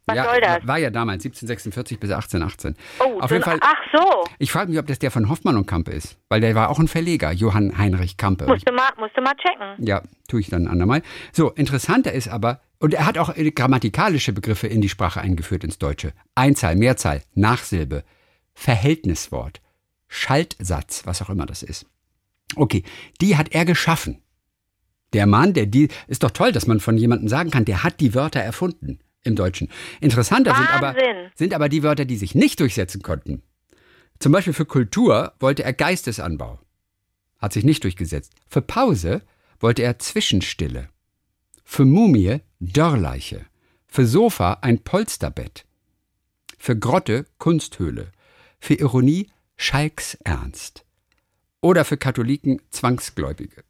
Was 0.07 0.17
ja, 0.17 0.25
soll 0.25 0.41
das? 0.41 0.67
War 0.67 0.79
ja 0.79 0.91
damals 0.91 1.25
1746 1.25 1.99
bis 1.99 2.11
1818. 2.11 2.77
Oh, 3.01 3.21
Auf 3.21 3.31
jeden 3.31 3.43
Fall. 3.43 3.59
ach 3.61 3.75
so. 3.93 4.25
Ich 4.39 4.53
frage 4.53 4.71
mich, 4.71 4.79
ob 4.79 4.87
das 4.87 4.99
der 4.99 5.11
von 5.11 5.31
Hoffmann 5.31 5.57
und 5.57 5.67
Kampe 5.67 5.93
ist, 5.93 6.19
weil 6.29 6.43
der 6.43 6.55
war 6.55 6.69
auch 6.69 6.79
ein 6.79 6.89
Verleger, 6.89 7.33
Johann 7.33 7.79
Heinrich 7.79 8.19
Kampe. 8.19 8.47
Musst 8.47 8.69
du 8.69 8.73
mal, 8.73 8.91
musst 8.99 9.17
du 9.17 9.23
mal 9.23 9.35
checken. 9.35 9.87
Ja, 9.87 10.03
tue 10.29 10.41
ich 10.41 10.51
dann 10.51 10.65
ein 10.65 10.69
andermal. 10.69 11.03
So, 11.33 11.51
interessanter 11.51 12.13
ist 12.13 12.29
aber, 12.29 12.61
und 12.79 12.93
er 12.93 13.07
hat 13.07 13.17
auch 13.17 13.35
äh, 13.35 13.51
grammatikalische 13.51 14.35
Begriffe 14.35 14.67
in 14.67 14.83
die 14.83 14.91
Sprache 14.91 15.23
eingeführt 15.23 15.65
ins 15.65 15.79
Deutsche. 15.79 16.13
Einzahl, 16.35 16.77
Mehrzahl, 16.77 17.23
Nachsilbe, 17.35 18.05
Verhältniswort, 18.53 19.63
Schaltsatz, 20.09 21.07
was 21.07 21.23
auch 21.23 21.31
immer 21.31 21.47
das 21.47 21.63
ist. 21.63 21.87
Okay, 22.57 22.85
die 23.23 23.39
hat 23.39 23.55
er 23.55 23.65
geschaffen. 23.65 24.23
Der 25.15 25.27
Mann, 25.27 25.55
der 25.55 25.67
die, 25.67 25.89
ist 26.09 26.25
doch 26.25 26.31
toll, 26.31 26.53
dass 26.53 26.67
man 26.67 26.81
von 26.81 26.99
jemandem 26.99 27.29
sagen 27.29 27.51
kann, 27.51 27.65
der 27.65 27.85
hat 27.85 28.01
die 28.01 28.15
Wörter 28.15 28.41
erfunden 28.41 28.99
im 29.25 29.37
Deutschen. 29.37 29.69
Interessanter 30.01 30.55
sind 30.55 30.73
aber, 30.73 30.89
Wahnsinn. 30.89 31.31
sind 31.35 31.55
aber 31.55 31.69
die 31.69 31.83
Wörter, 31.83 32.05
die 32.05 32.17
sich 32.17 32.35
nicht 32.35 32.61
durchsetzen 32.61 33.03
konnten. 33.03 33.43
Zum 34.19 34.33
Beispiel 34.33 34.53
für 34.53 34.67
Kultur 34.67 35.33
wollte 35.41 35.65
er 35.65 35.73
Geistesanbau. 35.73 36.61
Hat 37.39 37.53
sich 37.53 37.65
nicht 37.65 37.85
durchgesetzt. 37.85 38.33
Für 38.49 38.63
Pause 38.63 39.23
wollte 39.61 39.83
er 39.83 39.99
Zwischenstille. 39.99 40.89
Für 41.65 41.85
Mumie 41.85 42.41
Dörrleiche. 42.61 43.47
Für 43.87 44.07
Sofa 44.07 44.59
ein 44.63 44.79
Polsterbett. 44.83 45.67
Für 46.59 46.79
Grotte 46.79 47.27
Kunsthöhle. 47.39 48.13
Für 48.61 48.75
Ironie 48.75 49.31
Schalksernst. 49.57 50.85
Oder 51.61 51.85
für 51.85 51.97
Katholiken 51.97 52.61
Zwangsgläubige. 52.71 53.65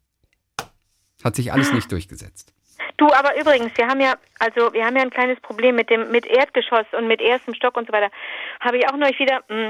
Hat 1.22 1.36
sich 1.36 1.52
alles 1.52 1.72
nicht 1.72 1.90
durchgesetzt. 1.90 2.53
Du, 2.96 3.06
aber 3.12 3.38
übrigens, 3.38 3.76
wir 3.76 3.88
haben 3.88 4.00
ja, 4.00 4.14
also 4.38 4.72
wir 4.72 4.84
haben 4.84 4.96
ja 4.96 5.02
ein 5.02 5.10
kleines 5.10 5.40
Problem 5.40 5.74
mit 5.74 5.90
dem, 5.90 6.10
mit 6.10 6.26
Erdgeschoss 6.26 6.86
und 6.92 7.08
mit 7.08 7.20
erstem 7.20 7.54
Stock 7.54 7.76
und 7.76 7.86
so 7.86 7.92
weiter. 7.92 8.10
Habe 8.60 8.78
ich 8.78 8.88
auch 8.88 8.96
neulich 8.96 9.18
wieder 9.18 9.42
mh, 9.48 9.68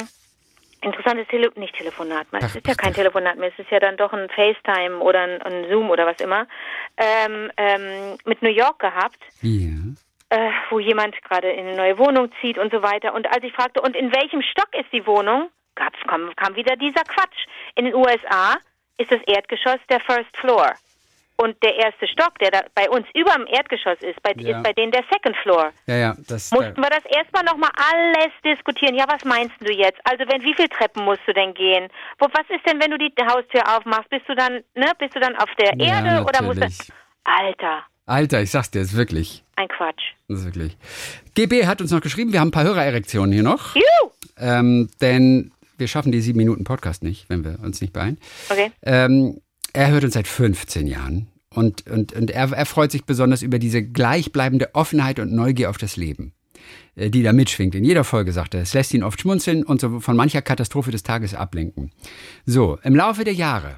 interessantes 0.82 1.26
Tele 1.28 1.50
nicht 1.56 1.74
Telefonat, 1.74 2.26
es 2.32 2.44
Ach, 2.44 2.54
ist 2.56 2.66
ja 2.66 2.74
kein. 2.74 2.92
Telefonat 2.92 3.38
mehr, 3.38 3.48
es 3.48 3.58
ist 3.58 3.70
ja 3.70 3.80
dann 3.80 3.96
doch 3.96 4.12
ein 4.12 4.28
FaceTime 4.28 4.98
oder 4.98 5.22
ein, 5.22 5.42
ein 5.42 5.68
Zoom 5.70 5.90
oder 5.90 6.06
was 6.06 6.20
immer, 6.20 6.46
ähm, 6.98 7.50
ähm, 7.56 8.18
mit 8.26 8.42
New 8.42 8.50
York 8.50 8.78
gehabt. 8.78 9.18
Ja. 9.40 9.70
äh, 10.30 10.50
wo 10.70 10.78
jemand 10.78 11.20
gerade 11.22 11.50
in 11.50 11.66
eine 11.66 11.76
neue 11.76 11.98
Wohnung 11.98 12.30
zieht 12.40 12.58
und 12.58 12.72
so 12.72 12.82
weiter. 12.82 13.14
Und 13.14 13.26
als 13.26 13.42
ich 13.44 13.52
fragte, 13.52 13.80
und 13.80 13.96
in 13.96 14.12
welchem 14.12 14.42
Stock 14.42 14.68
ist 14.78 14.92
die 14.92 15.06
Wohnung, 15.06 15.48
gab's, 15.74 15.98
kam, 16.06 16.34
kam 16.36 16.56
wieder 16.56 16.76
dieser 16.76 17.04
Quatsch. 17.04 17.46
In 17.74 17.84
den 17.84 17.94
USA 17.94 18.56
ist 18.98 19.10
das 19.10 19.20
Erdgeschoss 19.26 19.78
der 19.88 20.00
First 20.00 20.36
Floor. 20.36 20.72
Und 21.36 21.60
der 21.64 21.74
erste 21.76 22.06
Stock, 22.06 22.38
der 22.38 22.50
da 22.52 22.60
bei 22.74 22.88
uns 22.88 23.06
über 23.14 23.32
dem 23.34 23.46
Erdgeschoss 23.48 23.98
ist, 24.02 24.22
bei, 24.22 24.32
Ja. 24.36 24.56
ist 24.58 24.62
bei 24.62 24.72
denen 24.72 24.92
der 24.92 25.02
Second 25.12 25.36
Floor. 25.42 25.72
Ja, 25.86 25.96
ja, 25.96 26.14
das. 26.28 26.50
Mussten 26.52 26.76
wir 26.80 26.90
das 26.90 27.04
erstmal 27.06 27.42
nochmal 27.44 27.70
alles 27.74 28.32
diskutieren. 28.44 28.94
Ja, 28.94 29.04
was 29.08 29.24
meinst 29.24 29.54
du 29.60 29.72
jetzt? 29.72 29.98
Also, 30.04 30.24
wenn, 30.30 30.42
wie 30.42 30.54
viele 30.54 30.68
Treppen 30.68 31.04
musst 31.04 31.22
du 31.26 31.32
denn 31.32 31.52
gehen? 31.54 31.88
Wo, 32.18 32.26
was 32.32 32.48
ist 32.50 32.64
denn, 32.66 32.80
wenn 32.80 32.90
du 32.92 32.98
die 32.98 33.12
Haustür 33.26 33.62
aufmachst? 33.76 34.08
Bist 34.10 34.28
du 34.28 34.34
dann, 34.36 34.62
ne, 34.74 34.92
bist 34.98 35.14
du 35.16 35.20
dann 35.20 35.34
auf 35.36 35.50
der 35.58 35.74
Ja, 35.76 36.00
Erde 36.04 36.24
oder 36.24 36.42
musst 36.42 36.60
natürlich. 36.60 36.86
du. 36.86 36.92
Alter, 37.24 37.82
Alter, 38.06 38.42
ich 38.42 38.50
sag's 38.50 38.70
dir, 38.70 38.82
ist 38.82 38.96
wirklich. 38.96 39.42
ein 39.56 39.66
Quatsch. 39.68 40.02
Das 40.28 40.40
ist 40.40 40.44
wirklich. 40.44 40.76
GB 41.34 41.66
hat 41.66 41.80
uns 41.80 41.90
noch 41.90 42.00
geschrieben, 42.02 42.32
wir 42.32 42.40
haben 42.40 42.48
ein 42.48 42.52
paar 42.52 42.64
Hörererektionen 42.64 43.32
hier 43.32 43.42
noch. 43.42 43.74
Juhu! 43.74 44.10
Ähm, 44.38 44.90
denn 45.00 45.52
wir 45.78 45.88
schaffen 45.88 46.12
die 46.12 46.20
sieben 46.20 46.36
Minuten 46.38 46.64
Podcast 46.64 47.02
nicht, 47.02 47.28
wenn 47.30 47.44
wir 47.44 47.58
uns 47.62 47.80
nicht 47.80 47.92
beeilen. 47.92 48.20
Okay. 48.50 48.70
Ähm, 48.82 49.40
er 49.74 49.90
hört 49.90 50.04
uns 50.04 50.14
seit 50.14 50.26
15 50.26 50.86
Jahren 50.86 51.28
und, 51.54 51.88
und, 51.90 52.12
und 52.12 52.30
er, 52.30 52.50
er 52.52 52.66
freut 52.66 52.90
sich 52.90 53.04
besonders 53.04 53.42
über 53.42 53.58
diese 53.58 53.82
gleichbleibende 53.82 54.74
Offenheit 54.74 55.18
und 55.18 55.32
Neugier 55.32 55.70
auf 55.70 55.78
das 55.78 55.96
Leben, 55.96 56.32
äh, 56.94 57.10
die 57.10 57.22
da 57.22 57.32
mitschwingt. 57.32 57.74
In 57.74 57.84
jeder 57.84 58.04
Folge 58.04 58.32
sagt 58.32 58.54
er, 58.54 58.62
es 58.62 58.72
lässt 58.72 58.94
ihn 58.94 59.02
oft 59.02 59.20
schmunzeln 59.20 59.64
und 59.64 59.80
so 59.80 60.00
von 60.00 60.16
mancher 60.16 60.42
Katastrophe 60.42 60.90
des 60.90 61.02
Tages 61.02 61.34
ablenken. 61.34 61.90
So, 62.46 62.78
im 62.82 62.96
Laufe 62.96 63.24
der 63.24 63.34
Jahre 63.34 63.76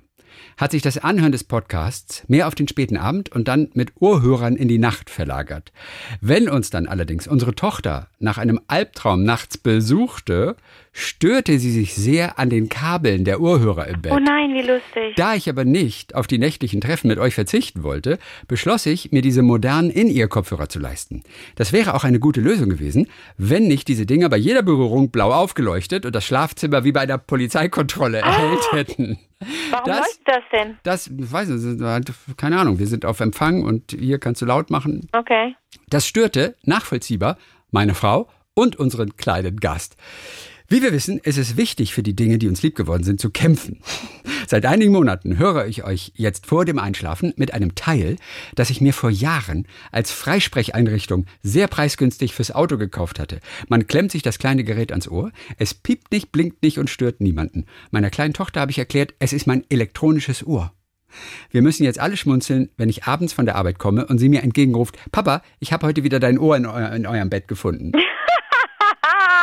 hat 0.57 0.73
sich 0.73 0.83
das 0.83 0.99
Anhören 0.99 1.33
des 1.33 1.45
Podcasts 1.45 2.25
mehr 2.29 2.49
auf 2.49 2.55
den 2.55 2.69
späten 2.69 2.97
Abend 2.97 3.31
und 3.31 3.49
dann 3.49 3.69
mit 3.75 3.93
Ohrhörern 4.01 4.57
in 4.57 4.69
die 4.69 4.79
Nacht 4.79 5.11
verlagert. 5.11 5.73
Wenn 6.21 6.49
uns 6.49 6.71
dann 6.71 6.87
allerdings 6.87 7.29
unsere 7.29 7.55
Tochter 7.55 8.09
nach 8.19 8.39
einem 8.39 8.61
Albtraum 8.67 9.23
nachts 9.23 9.59
besuchte, 9.59 10.57
störte 10.93 11.59
sie 11.59 11.71
sich 11.71 11.95
sehr 11.95 12.39
an 12.39 12.49
den 12.49 12.71
Kabeln 12.71 13.25
der 13.25 13.43
Ohrhörer 13.43 13.87
im 13.87 14.01
Bett. 14.01 14.13
Oh 14.13 14.19
nein, 14.19 14.55
wie 14.55 14.63
lustig. 14.63 15.15
Da 15.17 15.35
ich 15.35 15.49
aber 15.51 15.67
nicht 15.67 16.15
auf 16.15 16.27
die 16.27 16.39
nächtlichen 16.39 16.81
Treffen 16.81 17.09
mit 17.09 17.19
euch 17.19 17.35
verzichten 17.35 17.83
wollte, 17.83 18.19
beschloss 18.49 18.87
ich, 18.87 19.13
mir 19.13 19.21
diese 19.21 19.43
modernen 19.43 19.91
In-Ear-Kopfhörer 19.91 20.71
zu 20.71 20.79
leisten. 20.79 21.23
Das 21.57 21.75
wäre 21.75 21.95
auch 21.95 22.05
eine 22.05 22.19
gute 22.19 22.41
Lösung 22.41 22.71
gewesen, 22.71 23.09
wenn 23.37 23.69
nicht 23.69 23.89
diese 23.89 24.07
Dinger 24.07 24.31
bei 24.31 24.39
jeder 24.39 24.63
Berührung 24.63 25.11
blau 25.11 25.33
aufgeleuchtet 25.33 26.07
und 26.07 26.15
das 26.15 26.25
Schlafzimmer 26.25 26.85
wie 26.85 26.93
bei 26.93 27.01
einer 27.01 27.19
Polizeikontrolle 27.19 28.19
erhellt 28.19 28.73
hätten. 28.73 29.19
Warum 29.71 29.87
Das- 29.87 29.99
leuchtet 30.01 30.23
das 30.27 30.43
denn? 30.53 30.79
Das, 30.83 31.07
ich 31.09 31.33
weiß 31.33 31.49
nicht, 31.49 32.37
keine 32.39 32.59
Ahnung, 32.59 32.79
wir 32.79 32.87
sind 32.87 33.05
auf 33.05 33.21
Empfang 33.21 33.63
und 33.63 33.93
hier 33.93 34.19
kannst 34.19 34.41
du 34.43 34.47
laut 34.47 34.71
machen. 34.71 35.09
Okay. 35.13 35.55
Das 35.89 36.07
störte, 36.07 36.57
nachvollziehbar, 36.63 37.37
meine 37.71 37.95
Frau 37.95 38.29
und 38.55 38.77
unseren 38.77 39.17
kleinen 39.17 39.59
Gast. 39.59 39.97
Wie 40.69 40.83
wir 40.83 40.93
wissen, 40.93 41.19
ist 41.19 41.39
es 41.39 41.57
wichtig 41.57 41.95
für 41.95 42.03
die 42.03 42.17
Dinge, 42.17 42.39
die 42.39 42.49
uns 42.49 42.63
lieb 42.63 42.75
geworden 42.75 43.05
sind, 43.05 43.21
zu 43.21 43.31
kämpfen. 43.31 43.79
Seit 44.49 44.67
einigen 44.67 44.93
Monaten 44.93 45.39
höre 45.39 45.67
ich 45.67 45.85
euch 45.85 46.13
jetzt 46.17 46.47
vor 46.47 46.65
dem 46.65 46.81
Einschlafen 46.81 47.33
mit 47.37 47.55
einem 47.55 47.77
Teil, 47.77 48.17
das 48.57 48.71
ich 48.71 48.81
mir 48.81 48.93
vor 48.93 49.11
Jahren 49.11 49.69
als 49.93 50.11
Freisprecheinrichtung 50.11 51.27
sehr 51.43 51.69
preisgünstig 51.69 52.35
fürs 52.35 52.51
Auto 52.51 52.79
gekauft 52.79 53.21
hatte. 53.21 53.41
Man 53.69 53.87
klemmt 53.87 54.11
sich 54.11 54.23
das 54.23 54.39
kleine 54.39 54.65
Gerät 54.65 54.91
ans 54.91 55.09
Ohr, 55.09 55.31
es 55.57 55.73
piept 55.73 56.11
nicht, 56.11 56.33
blinkt 56.33 56.63
nicht 56.65 56.79
und 56.79 56.91
stört 56.91 57.21
niemanden. 57.21 57.67
Meiner 57.93 58.11
kleinen 58.11 58.35
Tochter 58.35 58.61
habe 58.61 58.73
ich 58.73 58.79
erklärt, 58.79 59.15
es 59.21 59.33
ist 59.33 59.47
mein 59.47 59.65
elektronisches 59.69 60.45
Ohr. 60.45 60.73
Wir 61.51 61.63
müssen 61.63 61.85
jetzt 61.85 62.01
alle 62.01 62.17
schmunzeln, 62.17 62.71
wenn 62.77 62.89
ich 62.89 63.05
abends 63.05 63.33
von 63.33 63.47
der 63.47 63.55
Arbeit 63.55 63.79
komme 63.79 64.07
und 64.07 64.19
sie 64.19 64.29
mir 64.29 64.43
entgegenruft, 64.43 64.99
Papa, 65.13 65.43
ich 65.61 65.73
habe 65.73 65.87
heute 65.87 66.03
wieder 66.03 66.19
dein 66.19 66.39
Ohr 66.39 66.57
in, 66.57 66.67
euer, 66.67 66.91
in 66.91 67.07
eurem 67.07 67.31
Bett 67.31 67.47
gefunden. 67.47 67.93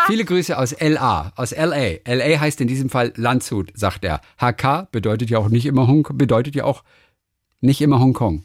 Viele 0.07 0.25
Grüße 0.25 0.57
aus 0.57 0.75
LA, 0.79 1.31
aus 1.35 1.51
LA. 1.55 1.99
LA 2.05 2.39
heißt 2.39 2.59
in 2.61 2.67
diesem 2.67 2.89
Fall 2.89 3.13
Landshut, 3.15 3.71
sagt 3.73 4.03
er. 4.03 4.19
HK 4.39 4.87
bedeutet 4.91 5.29
ja 5.29 5.37
auch 5.39 5.49
nicht 5.49 5.65
immer 5.65 5.87
Hong 5.87 6.07
bedeutet 6.13 6.55
ja 6.55 6.65
auch 6.65 6.83
nicht 7.61 7.81
immer 7.81 7.99
Hongkong. 7.99 8.43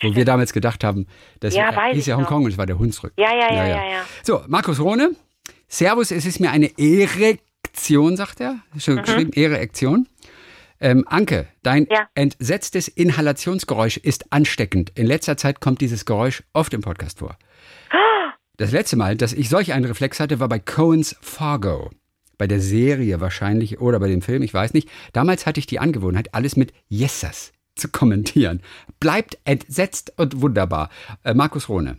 Wo 0.00 0.14
wir 0.16 0.24
damals 0.24 0.52
gedacht 0.52 0.82
haben, 0.84 1.06
das 1.40 1.54
Ja, 1.54 1.74
weiß 1.74 1.94
hieß 1.94 2.06
ja. 2.06 2.16
Hongkong 2.16 2.44
und 2.44 2.50
es 2.52 2.58
war 2.58 2.66
der 2.66 2.78
Hunsrück. 2.78 3.12
Ja, 3.16 3.32
ja, 3.32 3.52
ja, 3.54 3.66
ja, 3.66 3.84
ja. 3.90 4.04
So, 4.24 4.42
Markus 4.48 4.80
Rohne. 4.80 5.10
Servus, 5.68 6.10
es 6.10 6.26
ist 6.26 6.40
mir 6.40 6.50
eine 6.50 6.70
Erektion, 6.76 8.16
sagt 8.16 8.40
er. 8.40 8.56
Schon 8.78 8.96
geschrieben, 9.02 9.32
Erektion. 9.32 10.08
Ähm, 10.80 11.04
Anke, 11.08 11.46
dein 11.62 11.84
Mhm. 11.84 11.88
Ja. 11.92 12.08
entsetztes 12.14 12.88
Inhalationsgeräusch 12.88 13.96
ist 13.98 14.32
ansteckend. 14.32 14.90
In 14.96 15.06
letzter 15.06 15.36
Zeit 15.36 15.60
kommt 15.60 15.80
dieses 15.80 16.04
Geräusch 16.04 16.42
oft 16.52 16.74
im 16.74 16.80
Podcast 16.82 17.20
vor. 17.20 17.36
Das 18.62 18.70
letzte 18.70 18.94
Mal, 18.94 19.16
dass 19.16 19.32
ich 19.32 19.48
solch 19.48 19.72
einen 19.72 19.86
Reflex 19.86 20.20
hatte, 20.20 20.38
war 20.38 20.48
bei 20.48 20.60
Coens 20.60 21.16
Fargo. 21.20 21.90
Bei 22.38 22.46
der 22.46 22.60
Serie 22.60 23.20
wahrscheinlich 23.20 23.80
oder 23.80 23.98
bei 23.98 24.06
dem 24.06 24.22
Film, 24.22 24.40
ich 24.40 24.54
weiß 24.54 24.72
nicht. 24.72 24.88
Damals 25.12 25.46
hatte 25.46 25.58
ich 25.58 25.66
die 25.66 25.80
Angewohnheit, 25.80 26.32
alles 26.32 26.54
mit 26.54 26.72
Yesers 26.88 27.52
zu 27.74 27.88
kommentieren. 27.88 28.62
Bleibt 29.00 29.36
entsetzt 29.42 30.12
und 30.16 30.42
wunderbar. 30.42 30.90
Äh, 31.24 31.34
Markus 31.34 31.68
Rohne. 31.68 31.98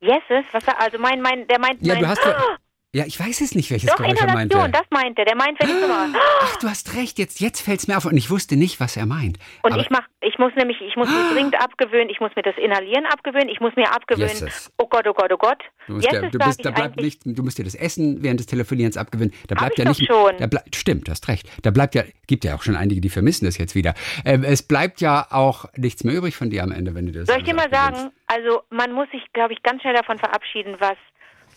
Yeses? 0.00 0.46
Was 0.50 0.66
also 0.80 0.98
mein, 0.98 1.22
mein, 1.22 1.46
der 1.46 1.60
meint 1.60 1.80
Ja, 1.80 1.94
mein, 1.94 2.02
du 2.02 2.08
hast 2.08 2.24
ja, 2.24 2.56
ja, 2.92 3.04
ich 3.06 3.20
weiß 3.20 3.40
es 3.40 3.54
nicht, 3.54 3.70
welches 3.70 3.88
Doch, 3.88 3.98
Geräusch 3.98 4.20
er 4.20 4.32
meinte. 4.32 4.58
Das 4.72 4.82
meint 4.90 5.16
er. 5.16 5.24
Der 5.24 5.36
meint, 5.36 5.60
wenn 5.60 5.68
ich 5.68 5.80
so 5.80 5.86
mache. 5.86 6.12
Ach, 6.42 6.56
du 6.56 6.68
hast 6.68 6.96
recht, 6.96 7.20
jetzt, 7.20 7.38
jetzt 7.38 7.60
fällt's 7.60 7.86
mir 7.86 7.96
auf 7.96 8.04
und 8.04 8.16
ich 8.16 8.30
wusste 8.30 8.56
nicht, 8.56 8.80
was 8.80 8.96
er 8.96 9.06
meint. 9.06 9.38
Und 9.62 9.72
Aber 9.72 9.80
ich 9.80 9.90
mach, 9.90 10.08
ich 10.20 10.38
muss 10.38 10.52
nämlich, 10.56 10.80
ich 10.80 10.96
muss 10.96 11.08
mir 11.08 11.32
dringend 11.32 11.54
abgewöhnen, 11.54 12.10
ich 12.10 12.18
muss 12.18 12.32
mir 12.34 12.42
das 12.42 12.56
Inhalieren 12.56 13.06
abgewöhnen, 13.06 13.48
ich 13.48 13.60
muss 13.60 13.76
mir 13.76 13.92
abgewöhnen, 13.92 14.28
Yeses. 14.28 14.72
oh 14.76 14.88
Gott, 14.88 15.06
oh 15.06 15.12
Gott, 15.12 15.30
oh 15.32 15.36
Gott. 15.36 15.62
du, 15.86 15.94
musst 15.94 16.06
ja, 16.06 16.14
Yeses 16.14 16.30
du 16.32 16.38
bist, 16.40 16.64
da 16.64 16.72
bleibt 16.72 16.96
nicht, 16.96 17.22
du 17.24 17.42
musst 17.44 17.58
dir 17.58 17.64
das 17.64 17.76
Essen 17.76 18.24
während 18.24 18.40
des 18.40 18.46
Telefonierens 18.46 18.96
abgewöhnen. 18.96 19.32
Da 19.46 19.54
bleibt 19.54 19.78
ja 19.78 19.84
nicht. 19.84 20.04
schon. 20.04 20.36
Da 20.38 20.48
bleib, 20.48 20.74
stimmt, 20.74 21.06
du 21.06 21.12
hast 21.12 21.28
recht. 21.28 21.48
Da 21.62 21.70
bleibt 21.70 21.94
ja, 21.94 22.02
gibt 22.26 22.44
ja 22.44 22.56
auch 22.56 22.62
schon 22.62 22.74
einige, 22.74 23.00
die 23.00 23.08
vermissen 23.08 23.44
das 23.44 23.56
jetzt 23.56 23.76
wieder. 23.76 23.94
Ähm, 24.24 24.42
es 24.42 24.64
bleibt 24.66 25.00
ja 25.00 25.28
auch 25.30 25.66
nichts 25.76 26.02
mehr 26.02 26.16
übrig 26.16 26.34
von 26.34 26.50
dir 26.50 26.64
am 26.64 26.72
Ende, 26.72 26.96
wenn 26.96 27.06
du 27.06 27.12
das. 27.12 27.28
Soll 27.28 27.38
ich 27.38 27.44
dir 27.44 27.54
mal 27.54 27.66
abgewöhnst. 27.66 28.00
sagen, 28.00 28.12
also 28.26 28.62
man 28.70 28.92
muss 28.92 29.08
sich, 29.12 29.22
glaube 29.32 29.52
ich, 29.52 29.62
ganz 29.62 29.80
schnell 29.82 29.94
davon 29.94 30.18
verabschieden, 30.18 30.74
was 30.80 30.96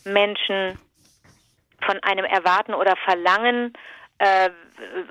Menschen 0.06 0.78
von 1.86 2.00
einem 2.04 2.26
erwarten 2.26 2.74
oder 2.74 2.96
verlangen. 2.98 3.74
Äh, 4.20 4.50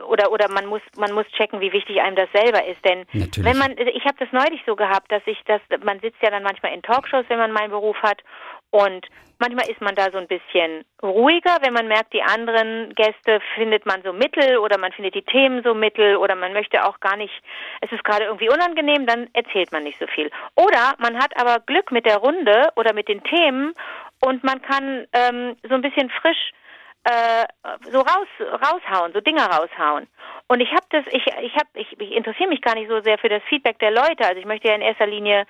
oder 0.09 0.31
oder 0.31 0.49
man 0.49 0.67
muss 0.67 0.81
man 0.97 1.13
muss 1.13 1.27
checken, 1.37 1.61
wie 1.61 1.73
wichtig 1.73 2.01
einem 2.01 2.17
das 2.17 2.29
selber 2.33 2.65
ist, 2.67 2.85
denn 2.85 3.05
Natürlich. 3.13 3.45
wenn 3.45 3.59
man 3.59 3.77
ich 3.77 4.05
habe 4.05 4.17
das 4.19 4.29
neulich 4.33 4.63
so 4.65 4.77
gehabt, 4.77 5.11
dass 5.11 5.23
ich 5.27 5.39
das 5.47 5.61
man 5.83 5.99
sitzt 6.01 6.23
ja 6.23 6.31
dann 6.31 6.45
manchmal 6.45 6.73
in 6.73 6.83
Talkshows, 6.83 7.25
wenn 7.29 7.39
man 7.39 7.53
meinen 7.53 7.71
Beruf 7.71 7.97
hat 8.01 8.23
und 8.71 9.07
manchmal 9.43 9.69
ist 9.69 9.81
man 9.81 9.95
da 9.95 10.11
so 10.11 10.19
ein 10.19 10.29
bisschen 10.29 10.85
ruhiger, 11.03 11.59
wenn 11.61 11.75
man 11.75 11.89
merkt, 11.89 12.15
die 12.15 12.23
anderen 12.23 12.95
Gäste 12.95 13.41
findet 13.55 13.85
man 13.85 14.03
so 14.03 14.13
mittel 14.13 14.57
oder 14.57 14.79
man 14.79 14.93
findet 14.93 15.15
die 15.15 15.25
Themen 15.25 15.63
so 15.63 15.75
mittel 15.75 16.17
oder 16.17 16.37
man 16.37 16.53
möchte 16.53 16.85
auch 16.87 16.99
gar 17.01 17.17
nicht, 17.17 17.35
es 17.81 17.93
ist 17.93 18.05
gerade 18.05 18.25
irgendwie 18.25 18.49
unangenehm, 18.49 19.05
dann 19.05 19.29
erzählt 19.35 19.73
man 19.73 19.83
nicht 19.83 19.99
so 19.99 20.07
viel. 20.07 20.31
Oder 20.55 20.95
man 20.99 21.19
hat 21.19 21.39
aber 21.39 21.61
Glück 21.61 21.91
mit 21.91 22.07
der 22.07 22.19
Runde 22.19 22.69
oder 22.77 22.95
mit 22.95 23.09
den 23.09 23.23
Themen 23.25 23.75
und 24.21 24.45
man 24.45 24.63
kann 24.63 25.07
ähm, 25.13 25.57
so 25.69 25.75
ein 25.75 25.83
bisschen 25.83 26.09
frisch 26.09 26.53
äh, 27.05 27.45
so 27.91 28.01
raus 28.01 28.29
raushauen, 28.41 29.13
so 29.13 29.21
Dinge 29.21 29.43
raushauen. 29.43 30.07
Und 30.49 30.61
ich 30.61 30.71
habe 30.71 30.87
das, 30.91 31.05
ich 31.11 31.27
ich 31.27 31.55
habe, 31.55 31.69
ich, 31.75 32.01
ich 32.01 32.13
interessiere 32.13 32.49
mich 32.49 32.63
gar 32.63 32.75
nicht 32.75 32.89
so 32.89 33.01
sehr 33.01 33.19
für 33.19 33.29
das 33.29 33.43
Feedback 33.49 33.79
der 33.79 33.91
Leute. 33.91 34.27
Also 34.27 34.37
ich 34.37 34.47
möchte 34.47 34.69
ja 34.69 34.75
in 34.75 34.83
erster 34.83 35.07
Linie 35.07 35.47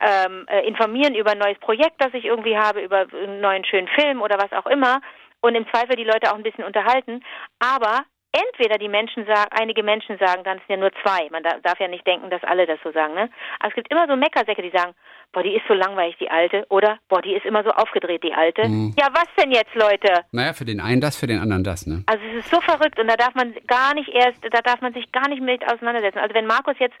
ähm, 0.00 0.46
äh, 0.48 0.66
informieren 0.66 1.14
über 1.14 1.32
ein 1.32 1.38
neues 1.38 1.58
Projekt, 1.58 1.96
das 1.98 2.12
ich 2.14 2.24
irgendwie 2.24 2.58
habe, 2.58 2.80
über 2.80 3.06
einen 3.12 3.40
neuen 3.40 3.64
schönen 3.64 3.88
Film 3.88 4.20
oder 4.22 4.38
was 4.38 4.52
auch 4.52 4.66
immer 4.66 5.00
und 5.40 5.54
im 5.54 5.68
Zweifel 5.68 5.96
die 5.96 6.04
Leute 6.04 6.30
auch 6.30 6.36
ein 6.36 6.42
bisschen 6.42 6.64
unterhalten. 6.64 7.22
Aber 7.58 8.04
entweder 8.34 8.78
die 8.78 8.88
Menschen 8.88 9.24
sagen, 9.26 9.50
einige 9.50 9.82
Menschen 9.82 10.18
sagen, 10.18 10.42
dann 10.44 10.58
sind 10.58 10.68
ja 10.68 10.76
nur 10.76 10.90
zwei. 11.02 11.28
Man 11.30 11.42
da- 11.42 11.58
darf 11.62 11.78
ja 11.78 11.88
nicht 11.88 12.06
denken, 12.06 12.30
dass 12.30 12.42
alle 12.42 12.66
das 12.66 12.78
so 12.82 12.90
sagen. 12.92 13.14
Ne? 13.14 13.30
Aber 13.60 13.68
es 13.68 13.74
gibt 13.74 13.90
immer 13.90 14.06
so 14.08 14.16
Meckersäcke, 14.16 14.62
die 14.62 14.70
sagen, 14.70 14.94
boah, 15.32 15.42
die 15.42 15.54
ist 15.54 15.64
so 15.68 15.74
langweilig, 15.74 16.16
die 16.18 16.30
alte, 16.30 16.64
oder 16.68 16.98
boah, 17.08 17.22
die 17.22 17.34
ist 17.34 17.44
immer 17.46 17.62
so 17.64 17.70
aufgedreht, 17.70 18.22
die 18.22 18.32
alte. 18.32 18.62
Ja, 18.98 19.08
was 19.12 19.26
denn 19.38 19.50
jetzt, 19.52 19.74
Leute? 19.74 20.24
Naja, 20.32 20.52
für 20.52 20.64
den 20.64 20.80
einen 20.80 21.00
das, 21.00 21.16
für 21.16 21.26
den 21.26 21.40
anderen 21.40 21.64
das, 21.64 21.86
ne? 21.86 22.04
Also 22.06 22.22
es 22.32 22.44
ist 22.44 22.50
so 22.50 22.60
verrückt 22.60 22.98
und 22.98 23.08
da 23.08 23.16
darf 23.16 23.34
man 23.34 23.54
gar 23.66 23.94
nicht 23.94 24.08
erst, 24.08 24.42
da 24.44 24.60
darf 24.60 24.80
man 24.80 24.92
sich 24.92 25.10
gar 25.12 25.28
nicht 25.28 25.42
mit 25.42 25.64
auseinandersetzen. 25.64 26.18
Also 26.18 26.34
wenn 26.34 26.46
Markus 26.46 26.74
jetzt 26.78 26.96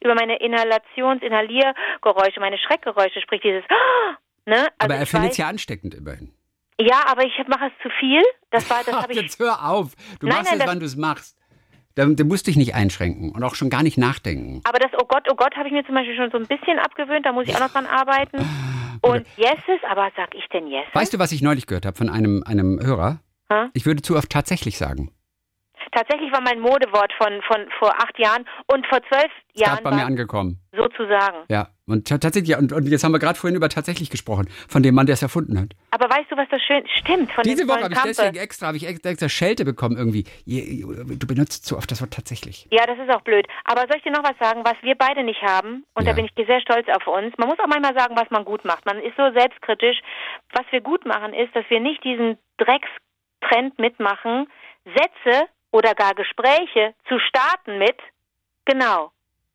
über 0.00 0.14
meine 0.14 0.36
Inhalations-, 0.40 1.22
Inhaliergeräusche, 1.22 2.40
meine 2.40 2.58
Schreckgeräusche 2.58 3.20
spricht, 3.20 3.44
dieses 3.44 3.64
ne? 4.46 4.56
Also 4.56 4.68
Aber 4.80 4.94
er 4.94 5.06
findet 5.06 5.32
es 5.32 5.36
ja 5.38 5.48
ansteckend 5.48 5.94
immerhin. 5.94 6.32
Ja, 6.80 7.04
aber 7.06 7.24
ich 7.24 7.32
mache 7.48 7.66
es 7.66 7.72
zu 7.82 7.88
viel. 7.98 8.22
Das 8.50 8.68
war, 8.70 8.82
das 8.84 8.94
habe 9.02 9.12
ich. 9.12 9.20
jetzt 9.20 9.38
hör 9.38 9.68
auf. 9.68 9.94
Du 10.20 10.26
Nein, 10.26 10.38
machst 10.38 10.50
nein, 10.52 10.60
es, 10.60 10.66
wann 10.66 10.80
du 10.80 10.86
es 10.86 10.96
machst. 10.96 11.36
Da, 11.94 12.04
du 12.06 12.24
musst 12.24 12.46
dich 12.46 12.56
nicht 12.56 12.74
einschränken 12.74 13.32
und 13.32 13.42
auch 13.42 13.56
schon 13.56 13.70
gar 13.70 13.82
nicht 13.82 13.98
nachdenken. 13.98 14.60
Aber 14.64 14.78
das 14.78 14.92
Oh 15.00 15.04
Gott, 15.06 15.26
oh 15.30 15.34
Gott 15.34 15.56
habe 15.56 15.66
ich 15.68 15.72
mir 15.74 15.84
zum 15.84 15.94
Beispiel 15.96 16.16
schon 16.16 16.30
so 16.30 16.38
ein 16.38 16.46
bisschen 16.46 16.78
abgewöhnt. 16.78 17.26
Da 17.26 17.32
muss 17.32 17.48
ich 17.48 17.56
auch 17.56 17.60
noch 17.60 17.70
dran 17.72 17.86
arbeiten. 17.86 18.38
Und 19.00 19.26
Yeses, 19.36 19.80
aber 19.88 20.10
sag 20.16 20.34
ich 20.34 20.46
denn 20.52 20.66
Yes? 20.68 20.86
Weißt 20.92 21.12
du, 21.12 21.18
was 21.18 21.32
ich 21.32 21.42
neulich 21.42 21.66
gehört 21.66 21.86
habe 21.86 21.96
von 21.96 22.08
einem, 22.08 22.42
einem 22.46 22.80
Hörer? 22.80 23.20
Hä? 23.50 23.66
Ich 23.72 23.86
würde 23.86 24.02
zu 24.02 24.16
oft 24.16 24.30
tatsächlich 24.30 24.76
sagen. 24.78 25.10
Tatsächlich 25.92 26.32
war 26.32 26.40
mein 26.40 26.60
Modewort 26.60 27.12
von, 27.14 27.40
von 27.42 27.66
vor 27.78 27.94
acht 28.00 28.18
Jahren 28.18 28.44
und 28.66 28.86
vor 28.86 29.00
zwölf 29.10 29.30
Jahren 29.54 29.82
bei 29.82 29.90
mir 29.92 30.06
angekommen. 30.06 30.60
sozusagen. 30.72 31.38
Ja, 31.48 31.68
und 31.86 32.06
ta- 32.06 32.18
tatsächlich, 32.18 32.56
und, 32.56 32.72
und 32.72 32.86
jetzt 32.86 33.02
haben 33.02 33.12
wir 33.12 33.18
gerade 33.18 33.38
vorhin 33.38 33.56
über 33.56 33.68
tatsächlich 33.68 34.10
gesprochen, 34.10 34.48
von 34.68 34.82
dem 34.82 34.94
Mann, 34.94 35.06
der 35.06 35.14
es 35.14 35.22
erfunden 35.22 35.58
hat. 35.58 35.70
Aber 35.90 36.08
weißt 36.08 36.30
du, 36.30 36.36
was 36.36 36.46
das 36.50 36.62
schön 36.62 36.86
stimmt 36.88 37.32
von 37.32 37.42
Diese 37.42 37.66
Woche 37.66 37.82
habe 37.82 37.92
ich 37.94 38.00
deswegen 38.02 38.36
extra, 38.36 38.68
habe 38.68 38.76
ich 38.76 38.86
extra, 38.86 39.28
Schelte 39.28 39.64
bekommen 39.64 39.96
irgendwie. 39.96 40.24
Du 40.46 41.26
benutzt 41.26 41.66
zu 41.66 41.76
oft 41.76 41.90
das 41.90 42.00
Wort 42.00 42.12
tatsächlich. 42.12 42.68
Ja, 42.70 42.86
das 42.86 42.98
ist 42.98 43.10
auch 43.10 43.22
blöd. 43.22 43.46
Aber 43.64 43.80
soll 43.88 43.96
ich 43.96 44.02
dir 44.04 44.12
noch 44.12 44.22
was 44.22 44.38
sagen, 44.38 44.62
was 44.64 44.76
wir 44.82 44.94
beide 44.94 45.24
nicht 45.24 45.42
haben? 45.42 45.84
Und 45.94 46.04
Ja. 46.06 46.12
da 46.12 46.16
bin 46.16 46.26
ich 46.26 46.46
sehr 46.46 46.60
stolz 46.60 46.86
auf 46.88 47.06
uns. 47.08 47.34
Man 47.38 47.48
muss 47.48 47.58
auch 47.58 47.66
manchmal 47.66 47.98
sagen, 47.98 48.14
was 48.16 48.30
man 48.30 48.44
gut 48.44 48.64
macht. 48.64 48.86
Man 48.86 48.98
ist 49.00 49.16
so 49.16 49.30
selbstkritisch. 49.32 49.98
Was 50.52 50.66
wir 50.70 50.80
gut 50.80 51.04
machen, 51.06 51.32
ist, 51.34 51.54
dass 51.56 51.64
wir 51.68 51.80
nicht 51.80 52.04
diesen 52.04 52.38
Dreckstrend 52.58 53.78
mitmachen, 53.78 54.46
Sätze 54.84 55.46
oder 55.70 55.94
gar 55.94 56.14
Gespräche 56.14 56.94
zu 57.08 57.18
starten 57.18 57.78
mit 57.78 57.96
genau. 58.64 59.12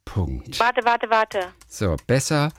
Punkt. 0.04 0.60
Warte, 0.60 0.84
warte, 0.84 1.10
warte. 1.10 1.40
So, 1.68 1.96
besser 2.06 2.52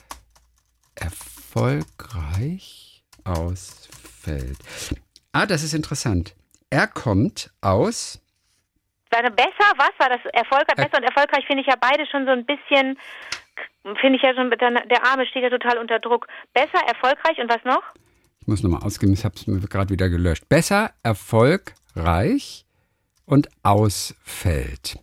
erfolgreich 0.96 3.06
ausfällt. 3.24 4.58
Ah, 5.32 5.46
das 5.46 5.64
ist 5.64 5.74
interessant. 5.74 6.36
Er 6.70 6.88
kommt 6.88 7.52
aus. 7.62 8.20
Warte, 9.10 9.32
besser, 9.32 9.72
was 9.78 9.92
war 10.00 10.10
das? 10.10 10.20
Erfolgreich, 10.34 10.76
besser 10.76 10.98
und 10.98 11.04
erfolgreich 11.04 11.46
finde 11.48 11.62
ich 11.62 11.68
ja 11.68 11.76
beide 11.80 12.06
schon 12.08 12.26
so 12.26 12.32
ein 12.32 12.46
bisschen, 12.46 12.98
finde 14.02 14.18
ich 14.18 14.22
ja 14.22 14.34
schon, 14.36 14.50
der, 14.50 15.06
Arme 15.06 15.26
steht 15.28 15.44
ja 15.44 15.50
total 15.50 15.78
unter 15.78 16.00
Druck. 16.00 16.28
Besser, 16.54 16.86
erfolgreich 16.86 17.38
und 17.40 17.50
was 17.50 17.64
noch? 17.64 17.84
Ich 18.42 18.48
muss 18.48 18.64
nochmal 18.64 18.84
ausgeben, 18.84 19.14
ich 19.14 19.24
habe 19.24 19.36
es 19.36 19.48
mir 19.48 19.60
gerade 19.62 19.90
wieder 19.90 20.10
gelöscht. 20.10 20.50
Besser 20.50 20.92
erfolgreich 21.04 22.66
und 23.26 23.50
ausfällt. 23.64 25.00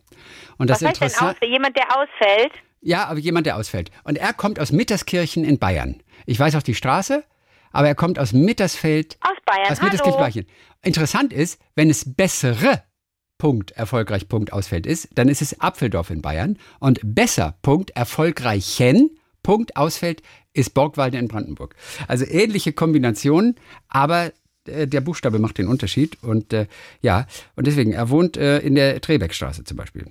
Und 0.57 0.69
das 0.69 0.81
Was 0.81 0.89
heißt 0.89 1.01
denn 1.01 1.07
interessant. 1.07 1.37
aus? 1.41 1.47
Jemand, 1.49 1.77
der 1.77 1.97
ausfällt? 1.97 2.53
Ja, 2.81 3.05
aber 3.07 3.19
jemand, 3.19 3.47
der 3.47 3.57
ausfällt. 3.57 3.89
Und 4.03 4.17
er 4.19 4.33
kommt 4.33 4.59
aus 4.59 4.71
Mitterskirchen 4.71 5.43
in 5.43 5.57
Bayern. 5.57 6.03
Ich 6.27 6.39
weiß 6.39 6.55
auch 6.55 6.63
die 6.63 6.75
Straße, 6.75 7.23
aber 7.75 7.87
er 7.87 7.95
kommt 7.95 8.19
aus 8.19 8.31
Mittersfeld 8.33 9.17
Aus 9.21 9.37
Bayern. 9.45 9.69
Aus. 9.69 10.17
Bayern. 10.17 10.45
Interessant 10.81 11.33
ist, 11.33 11.61
wenn 11.75 11.89
es 11.89 12.15
bessere 12.15 12.83
Punkt 13.37 13.71
erfolgreich 13.71 14.29
Punkt 14.29 14.53
ausfällt 14.53 14.85
ist, 14.87 15.09
dann 15.15 15.27
ist 15.27 15.41
es 15.41 15.59
Apfeldorf 15.59 16.09
in 16.09 16.21
Bayern 16.21 16.57
und 16.79 16.99
besser 17.03 17.57
Punkt 17.61 17.91
erfolgreichen 17.91 19.17
Punkt 19.43 19.75
ausfällt 19.75 20.23
ist 20.53 20.73
Borgwalde 20.73 21.17
in 21.17 21.27
Brandenburg. 21.27 21.75
Also 22.07 22.25
ähnliche 22.25 22.71
Kombinationen, 22.71 23.55
aber 23.89 24.31
äh, 24.67 24.87
der 24.87 25.01
Buchstabe 25.01 25.39
macht 25.39 25.57
den 25.57 25.67
Unterschied 25.67 26.23
und 26.23 26.53
äh, 26.53 26.67
ja, 27.01 27.27
und 27.57 27.67
deswegen, 27.67 27.91
er 27.91 28.09
wohnt 28.09 28.37
äh, 28.37 28.59
in 28.59 28.75
der 28.75 29.01
Trebeckstraße 29.01 29.65
zum 29.65 29.75
Beispiel. 29.75 30.09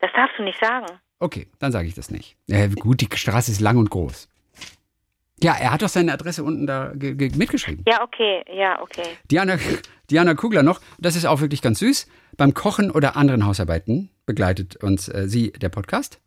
Das 0.00 0.10
darfst 0.14 0.36
du 0.38 0.42
nicht 0.42 0.58
sagen. 0.58 0.86
Okay, 1.20 1.46
dann 1.60 1.70
sage 1.70 1.86
ich 1.86 1.94
das 1.94 2.10
nicht. 2.10 2.36
Gut, 2.80 3.00
die 3.00 3.08
Straße 3.14 3.52
ist 3.52 3.60
lang 3.60 3.76
und 3.76 3.90
groß. 3.90 4.28
Ja, 5.42 5.54
er 5.54 5.72
hat 5.72 5.82
doch 5.82 5.88
seine 5.88 6.12
Adresse 6.12 6.44
unten 6.44 6.66
da 6.66 6.92
ge- 6.94 7.14
ge- 7.14 7.32
mitgeschrieben. 7.36 7.84
Ja, 7.88 8.02
okay, 8.02 8.44
ja, 8.54 8.80
okay. 8.82 9.04
Diana, 9.30 9.56
Diana 10.10 10.34
Kugler 10.34 10.62
noch, 10.62 10.80
das 10.98 11.16
ist 11.16 11.24
auch 11.26 11.40
wirklich 11.40 11.62
ganz 11.62 11.78
süß. 11.78 12.06
Beim 12.36 12.52
Kochen 12.54 12.90
oder 12.90 13.16
anderen 13.16 13.46
Hausarbeiten 13.46 14.10
begleitet 14.26 14.76
uns 14.76 15.08
äh, 15.08 15.28
sie, 15.28 15.52
der 15.52 15.68
Podcast. 15.70 16.20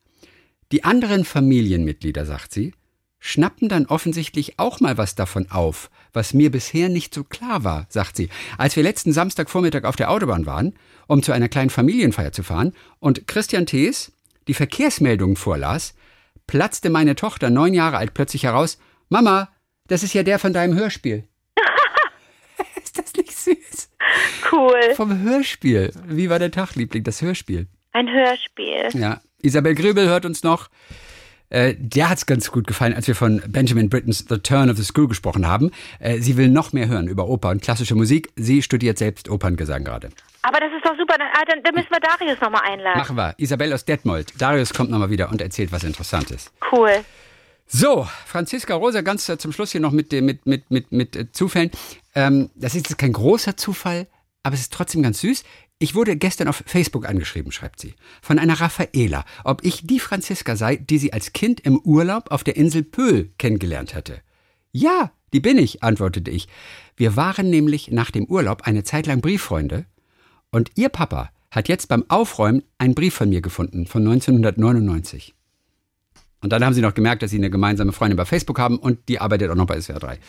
Die 0.72 0.84
anderen 0.84 1.26
Familienmitglieder, 1.26 2.26
sagt 2.26 2.54
sie, 2.54 2.74
schnappen 3.20 3.70
dann 3.70 3.86
offensichtlich 3.86 4.58
auch 4.60 4.80
mal 4.80 4.98
was 4.98 5.16
davon 5.16 5.50
auf, 5.52 5.90
was 6.12 6.34
mir 6.34 6.52
bisher 6.52 6.90
nicht 6.90 7.14
so 7.14 7.24
klar 7.24 7.64
war, 7.64 7.86
sagt 7.90 8.18
sie. 8.18 8.30
Als 8.58 8.76
wir 8.76 8.84
letzten 8.84 9.14
Samstagvormittag 9.14 9.84
auf 9.86 9.96
der 9.96 10.10
Autobahn 10.12 10.46
waren, 10.46 10.74
um 11.08 11.22
zu 11.24 11.32
einer 11.32 11.48
kleinen 11.50 11.70
Familienfeier 11.70 12.32
zu 12.32 12.44
fahren, 12.44 12.74
und 13.00 13.28
Christian 13.28 13.66
Thees 13.66 14.12
die 14.48 14.54
Verkehrsmeldungen 14.54 15.36
vorlas, 15.38 15.94
platzte 16.48 16.90
meine 16.90 17.16
Tochter, 17.16 17.50
neun 17.50 17.74
Jahre 17.74 17.98
alt, 17.98 18.14
plötzlich 18.14 18.44
heraus, 18.44 18.78
Mama, 19.14 19.50
das 19.90 20.02
ist 20.02 20.16
ja 20.16 20.24
der 20.24 20.40
von 20.40 20.54
deinem 20.54 20.74
Hörspiel. 20.74 21.28
ist 22.84 22.98
das 22.98 23.14
nicht 23.14 23.38
süß? 23.38 23.92
Cool. 24.52 24.96
Vom 24.96 25.20
Hörspiel. 25.20 25.92
Wie 26.08 26.32
war 26.32 26.40
der 26.40 26.50
Tag, 26.50 26.74
Liebling? 26.74 27.04
Das 27.04 27.22
Hörspiel. 27.22 27.68
Ein 27.92 28.10
Hörspiel. 28.10 28.90
Ja. 29.00 29.22
Isabel 29.40 29.76
Grübel 29.76 30.08
hört 30.08 30.26
uns 30.26 30.42
noch. 30.42 30.72
Äh, 31.50 31.76
der 31.78 32.10
hat's 32.10 32.26
ganz 32.26 32.52
gut 32.52 32.66
gefallen, 32.66 32.96
als 32.96 33.06
wir 33.06 33.14
von 33.14 33.44
Benjamin 33.48 33.88
Brittons 33.88 34.26
The 34.28 34.40
Turn 34.40 34.72
of 34.72 34.78
the 34.78 34.84
Screw 34.84 35.08
gesprochen 35.08 35.46
haben. 35.46 35.70
Äh, 36.00 36.18
sie 36.18 36.36
will 36.36 36.50
noch 36.50 36.74
mehr 36.74 36.88
hören 36.88 37.08
über 37.08 37.28
Oper 37.28 37.50
und 37.50 37.62
klassische 37.62 37.94
Musik. 37.94 38.32
Sie 38.36 38.64
studiert 38.64 38.98
selbst 38.98 39.30
Operngesang 39.30 39.84
gerade. 39.84 40.10
Aber 40.42 40.60
das 40.60 40.72
ist 40.76 40.84
doch 40.84 40.98
super. 40.98 41.20
Dann, 41.20 41.28
ah, 41.32 41.44
dann, 41.48 41.62
dann 41.62 41.76
müssen 41.76 41.92
wir 41.92 42.00
Darius 42.00 42.42
nochmal 42.42 42.62
einladen. 42.64 42.98
Machen 42.98 43.16
wir. 43.16 43.36
Isabel 43.38 43.74
aus 43.74 43.86
Detmold. 43.86 44.42
Darius 44.42 44.74
kommt 44.74 44.90
nochmal 44.90 45.12
wieder 45.12 45.30
und 45.30 45.40
erzählt 45.40 45.72
was 45.72 45.84
Interessantes. 45.84 46.52
Cool. 46.72 47.06
So, 47.66 48.08
Franziska 48.26 48.76
Rosa, 48.76 49.02
ganz 49.02 49.28
äh, 49.30 49.38
zum 49.38 49.52
Schluss 49.52 49.72
hier 49.72 49.82
noch 49.82 49.92
mit, 49.92 50.12
mit, 50.12 50.46
mit, 50.46 50.70
mit, 50.70 50.92
mit 50.92 51.16
äh, 51.16 51.32
Zufällen. 51.32 51.72
Ähm, 52.14 52.50
das 52.56 52.76
ist 52.76 52.90
jetzt 52.90 52.98
kein 52.98 53.14
großer 53.14 53.58
Zufall, 53.58 54.08
aber 54.44 54.56
es 54.56 54.62
ist 54.62 54.74
trotzdem 54.74 55.02
ganz 55.02 55.22
süß. 55.22 55.44
Ich 55.80 55.96
wurde 55.96 56.16
gestern 56.16 56.48
auf 56.48 56.64
Facebook 56.66 57.08
angeschrieben, 57.08 57.52
schreibt 57.52 57.80
sie, 57.80 57.96
von 58.22 58.40
einer 58.40 58.62
Raffaela, 58.62 59.26
ob 59.44 59.66
ich 59.66 59.86
die 59.86 60.00
Franziska 60.00 60.56
sei, 60.56 60.76
die 60.78 60.98
sie 60.98 61.14
als 61.14 61.34
Kind 61.34 61.62
im 61.62 61.80
Urlaub 61.80 62.32
auf 62.32 62.44
der 62.44 62.56
Insel 62.56 62.84
Pöhl 62.84 63.32
kennengelernt 63.38 63.96
hatte. 63.96 64.22
Ja, 64.72 65.12
die 65.34 65.40
bin 65.40 65.58
ich, 65.58 65.84
antwortete 65.84 66.32
ich. 66.32 66.48
Wir 66.96 67.16
waren 67.16 67.50
nämlich 67.50 67.92
nach 67.92 68.12
dem 68.12 68.26
Urlaub 68.26 68.62
eine 68.64 68.84
Zeit 68.84 69.08
lang 69.08 69.20
Brieffreunde 69.20 69.86
und 70.52 70.72
ihr 70.76 70.90
Papa 70.90 71.32
hat 71.52 71.68
jetzt 71.68 71.88
beim 71.88 72.06
Aufräumen 72.08 72.64
einen 72.78 72.96
Brief 72.96 73.16
von 73.16 73.30
mir 73.30 73.42
gefunden, 73.42 73.86
von 73.86 74.08
1999. 74.08 75.34
Und 76.44 76.52
dann 76.52 76.64
haben 76.64 76.74
sie 76.74 76.82
noch 76.82 76.94
gemerkt, 76.94 77.24
dass 77.24 77.32
sie 77.32 77.38
eine 77.38 77.50
gemeinsame 77.50 77.94
Freundin 77.94 78.18
bei 78.18 78.26
Facebook 78.26 78.60
haben 78.60 78.78
und 78.78 79.08
die 79.08 79.20
arbeitet 79.20 79.50
auch 79.50 79.56
noch 79.56 79.66
bei 79.66 79.80
SWR 79.80 80.00
3. 80.00 80.20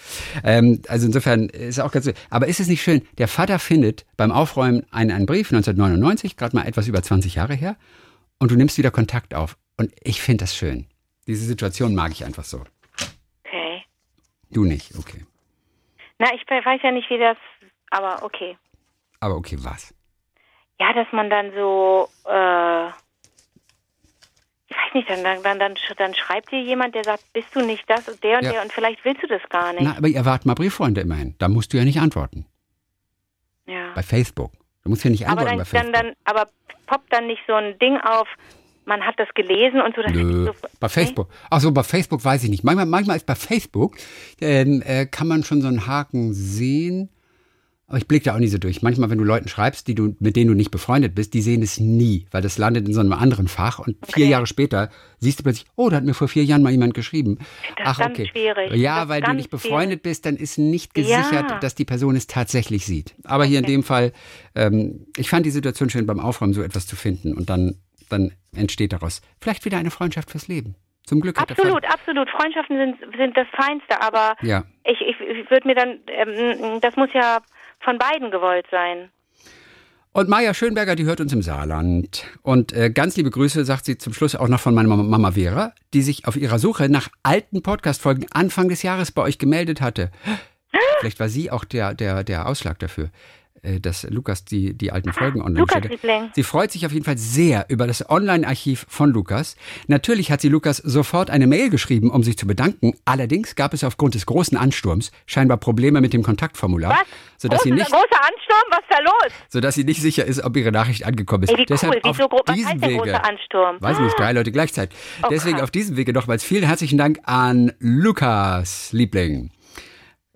Ähm, 0.44 0.80
also 0.88 1.06
insofern 1.06 1.48
ist 1.48 1.80
auch 1.80 1.90
ganz. 1.90 2.10
Aber 2.30 2.46
ist 2.46 2.60
es 2.60 2.68
nicht 2.68 2.82
schön? 2.82 3.02
Der 3.18 3.28
Vater 3.28 3.58
findet 3.58 4.06
beim 4.16 4.30
Aufräumen 4.30 4.86
einen, 4.92 5.10
einen 5.10 5.26
Brief 5.26 5.52
1999, 5.52 6.36
gerade 6.36 6.56
mal 6.56 6.66
etwas 6.66 6.86
über 6.86 7.02
20 7.02 7.34
Jahre 7.34 7.54
her, 7.54 7.76
und 8.38 8.50
du 8.50 8.56
nimmst 8.56 8.78
wieder 8.78 8.90
Kontakt 8.90 9.34
auf. 9.34 9.56
Und 9.76 9.92
ich 10.02 10.22
finde 10.22 10.44
das 10.44 10.54
schön. 10.54 10.86
Diese 11.26 11.44
Situation 11.44 11.94
mag 11.94 12.12
ich 12.12 12.24
einfach 12.24 12.44
so. 12.44 12.62
Okay. 13.44 13.82
Du 14.50 14.64
nicht, 14.64 14.96
okay. 14.96 15.24
Na, 16.18 16.28
ich 16.32 16.42
weiß 16.48 16.80
ja 16.82 16.92
nicht, 16.92 17.10
wie 17.10 17.18
das, 17.18 17.36
aber 17.90 18.22
okay. 18.22 18.56
Aber 19.18 19.34
okay, 19.34 19.56
was? 19.60 19.92
Ja, 20.78 20.92
dass 20.92 21.06
man 21.12 21.30
dann 21.30 21.52
so, 21.54 22.08
äh, 22.26 22.90
weiß 24.86 24.94
nicht, 24.94 25.08
dann, 25.10 25.22
dann, 25.24 25.42
dann, 25.42 25.58
dann, 25.58 25.72
sch- 25.74 25.94
dann 25.96 26.14
schreibt 26.14 26.50
dir 26.52 26.60
jemand, 26.62 26.94
der 26.94 27.04
sagt, 27.04 27.24
bist 27.32 27.48
du 27.54 27.60
nicht 27.64 27.84
das 27.88 28.08
und 28.08 28.22
der 28.22 28.38
und 28.38 28.44
Ja. 28.44 28.52
der 28.52 28.62
und 28.62 28.72
vielleicht 28.72 29.04
willst 29.04 29.22
du 29.22 29.26
das 29.26 29.42
gar 29.48 29.72
nicht. 29.72 29.82
Na, 29.82 29.96
aber 29.96 30.08
ihr 30.08 30.24
wart 30.24 30.46
mal 30.46 30.54
Brieffreunde 30.54 31.00
immerhin. 31.00 31.34
Da 31.38 31.48
musst 31.48 31.72
du 31.72 31.76
ja 31.76 31.84
nicht 31.84 32.00
antworten. 32.00 32.46
ja. 33.66 33.92
Bei 33.94 34.02
Facebook. 34.02 34.52
Du 34.82 34.90
musst 34.90 35.02
ja 35.04 35.10
nicht 35.10 35.26
Aber 35.26 35.40
antworten 35.48 35.58
dann, 35.72 35.92
bei 35.92 35.92
dann, 35.92 36.04
Facebook. 36.04 36.16
dann, 36.26 36.34
aber 36.36 36.50
poppt 36.86 37.12
dann 37.12 37.26
nicht 37.26 37.40
so 37.46 37.54
ein 37.54 37.78
Ding 37.78 37.96
auf, 38.02 38.28
man 38.84 39.00
hat 39.02 39.18
das 39.18 39.28
gelesen 39.34 39.80
und 39.80 39.96
so. 39.96 40.02
Nö, 40.02 40.44
so, 40.46 40.52
bei 40.78 40.88
Facebook. 40.90 41.28
Ach 41.50 41.60
so, 41.60 41.72
bei 41.72 41.82
Facebook 41.82 42.22
weiß 42.22 42.44
ich 42.44 42.50
nicht. 42.50 42.64
Manchmal, 42.64 42.84
manchmal 42.84 43.16
ist 43.16 43.24
bei 43.24 43.34
Facebook, 43.34 43.96
ähm, 44.42 44.82
äh, 44.84 45.06
kann 45.06 45.26
man 45.26 45.42
schon 45.42 45.62
so 45.62 45.68
einen 45.68 45.86
Haken 45.86 46.34
sehen. 46.34 47.08
Aber 47.94 48.00
ich 48.00 48.08
blicke 48.08 48.24
da 48.24 48.34
auch 48.34 48.40
nie 48.40 48.48
so 48.48 48.58
durch. 48.58 48.82
Manchmal, 48.82 49.08
wenn 49.08 49.18
du 49.18 49.22
Leuten 49.24 49.46
schreibst, 49.46 49.86
die 49.86 49.94
du, 49.94 50.16
mit 50.18 50.34
denen 50.34 50.48
du 50.48 50.54
nicht 50.54 50.72
befreundet 50.72 51.14
bist, 51.14 51.32
die 51.32 51.40
sehen 51.40 51.62
es 51.62 51.78
nie, 51.78 52.26
weil 52.32 52.42
das 52.42 52.58
landet 52.58 52.88
in 52.88 52.92
so 52.92 52.98
einem 52.98 53.12
anderen 53.12 53.46
Fach. 53.46 53.78
Und 53.78 53.94
vier 54.04 54.24
Okay. 54.24 54.30
Jahre 54.30 54.48
später 54.48 54.90
siehst 55.20 55.38
du 55.38 55.42
plötzlich, 55.44 55.66
oh, 55.76 55.90
da 55.90 55.98
hat 55.98 56.04
mir 56.04 56.12
vor 56.12 56.26
vier 56.26 56.42
Jahren 56.42 56.64
mal 56.64 56.72
jemand 56.72 56.94
geschrieben. 56.94 57.38
Das 57.38 57.46
ist 57.46 57.74
Ach, 57.84 57.98
ganz 58.00 58.18
okay. 58.18 58.28
schwierig. 58.32 58.72
Ja, 58.74 59.04
ist 59.04 59.08
weil 59.10 59.20
du 59.22 59.32
nicht 59.32 59.48
befreundet 59.48 60.02
bist, 60.02 60.26
dann 60.26 60.34
ist 60.34 60.58
nicht 60.58 60.92
gesichert, 60.92 61.52
Ja. 61.52 61.58
dass 61.60 61.76
die 61.76 61.84
Person 61.84 62.16
es 62.16 62.26
tatsächlich 62.26 62.84
sieht. 62.84 63.14
Aber 63.22 63.44
hier 63.44 63.60
in 63.60 63.64
dem 63.64 63.84
Fall, 63.84 64.10
ähm, 64.56 65.06
ich 65.16 65.30
fand 65.30 65.46
die 65.46 65.50
Situation 65.52 65.88
schön, 65.88 66.04
beim 66.04 66.18
Aufräumen 66.18 66.52
so 66.52 66.62
etwas 66.62 66.88
zu 66.88 66.96
finden. 66.96 67.32
Und 67.32 67.48
dann, 67.48 67.76
dann 68.08 68.32
entsteht 68.56 68.92
daraus 68.92 69.22
vielleicht 69.40 69.64
wieder 69.64 69.78
eine 69.78 69.92
Freundschaft 69.92 70.32
fürs 70.32 70.48
Leben. 70.48 70.74
Zum 71.06 71.20
Glück 71.20 71.38
hat 71.38 71.50
Absolut, 71.50 71.84
absolut. 71.84 72.28
Freundschaften 72.30 72.76
sind, 72.76 73.16
sind 73.16 73.36
das 73.36 73.46
Feinste, 73.54 74.00
aber 74.00 74.34
Ja. 74.40 74.64
ich, 74.84 74.98
ich, 75.02 75.20
ich 75.20 75.50
würde 75.50 75.68
mir 75.68 75.74
dann, 75.74 75.98
ähm, 76.08 76.80
das 76.80 76.96
muss 76.96 77.10
ja 77.12 77.40
von 77.84 77.98
beiden 77.98 78.30
gewollt 78.30 78.66
sein. 78.70 79.10
Und 80.12 80.28
Maja 80.28 80.54
Schönberger, 80.54 80.94
die 80.94 81.06
hört 81.06 81.20
uns 81.20 81.32
im 81.32 81.42
Saarland. 81.42 82.24
Und 82.42 82.72
äh, 82.72 82.88
ganz 82.88 83.16
liebe 83.16 83.30
Grüße, 83.30 83.64
sagt 83.64 83.84
sie 83.84 83.98
zum 83.98 84.12
Schluss 84.12 84.36
auch 84.36 84.46
noch 84.46 84.60
von 84.60 84.72
meiner 84.72 84.88
Mama, 84.88 85.32
Vera, 85.32 85.72
die 85.92 86.02
sich 86.02 86.28
auf 86.28 86.36
ihrer 86.36 86.60
Suche 86.60 86.88
nach 86.88 87.08
alten 87.24 87.62
Podcast-Folgen 87.62 88.26
Anfang 88.30 88.68
des 88.68 88.84
Jahres 88.84 89.10
bei 89.10 89.22
euch 89.22 89.38
gemeldet 89.38 89.80
hatte. 89.80 90.12
Vielleicht 91.00 91.18
war 91.18 91.28
sie 91.28 91.50
auch 91.50 91.64
der, 91.64 91.94
der, 91.94 92.22
der 92.22 92.46
Ausschlag 92.46 92.78
dafür. 92.78 93.10
Äh, 93.64 93.80
dass 93.80 94.04
Lukas 94.10 94.44
die, 94.44 94.74
die 94.74 94.92
alten 94.92 95.12
Folgen 95.12 95.40
online 95.40 95.60
Lukas 95.60 95.78
stellt. 95.78 95.90
Liebling. 95.92 96.30
Sie 96.34 96.42
freut 96.42 96.70
sich 96.70 96.86
auf 96.86 96.92
jeden 96.92 97.04
Fall 97.04 97.18
sehr 97.18 97.66
über 97.68 97.86
das 97.86 98.08
Online-Archiv 98.08 98.86
von 98.88 99.10
Lukas. 99.10 99.56
Natürlich 99.88 100.30
hat 100.30 100.40
sie 100.40 100.48
Lukas 100.48 100.76
sofort 100.78 101.30
eine 101.30 101.46
Mail 101.46 101.70
geschrieben, 101.70 102.10
um 102.10 102.22
sich 102.22 102.36
zu 102.38 102.46
bedanken. 102.46 102.92
Allerdings 103.04 103.54
gab 103.56 103.74
es 103.74 103.82
aufgrund 103.84 104.14
des 104.14 104.26
großen 104.26 104.56
Ansturms 104.56 105.10
scheinbar 105.26 105.56
Probleme 105.56 106.00
mit 106.00 106.12
dem 106.12 106.22
Kontaktformular, 106.22 106.90
Was? 106.90 106.98
sodass 107.38 107.62
sie 107.62 107.70
Große- 107.70 107.74
nicht, 107.74 107.86
großer 107.90 108.20
Ansturm? 108.20 108.64
Was 108.70 108.78
ist 108.80 108.90
da 108.90 108.98
los? 109.02 109.32
sodass 109.48 109.74
sie 109.74 109.84
nicht 109.84 110.00
sicher 110.00 110.24
ist, 110.24 110.42
ob 110.44 110.56
ihre 110.56 110.70
Nachricht 110.72 111.04
angekommen 111.06 111.44
ist. 111.44 111.50
Ey, 111.50 111.58
wie 111.58 111.64
Deshalb 111.66 111.94
cool. 111.94 112.00
auf 112.10 112.18
Wieso 112.18 112.28
gro 112.28 112.40
was 112.46 112.54
diesem 112.54 112.70
heißt 112.72 112.82
denn 112.82 112.90
Wege, 112.90 113.00
großer 113.02 113.24
Ansturm? 113.24 113.76
weiß 113.80 113.98
nicht, 114.00 114.18
drei 114.18 114.32
Leute 114.32 114.52
gleichzeitig. 114.52 114.96
Oh, 115.22 115.28
Deswegen 115.30 115.60
auf 115.60 115.70
diesem 115.70 115.96
Wege 115.96 116.12
nochmals 116.12 116.44
vielen 116.44 116.64
herzlichen 116.64 116.98
Dank 116.98 117.18
an 117.24 117.72
Lukas, 117.78 118.92
Liebling. 118.92 119.50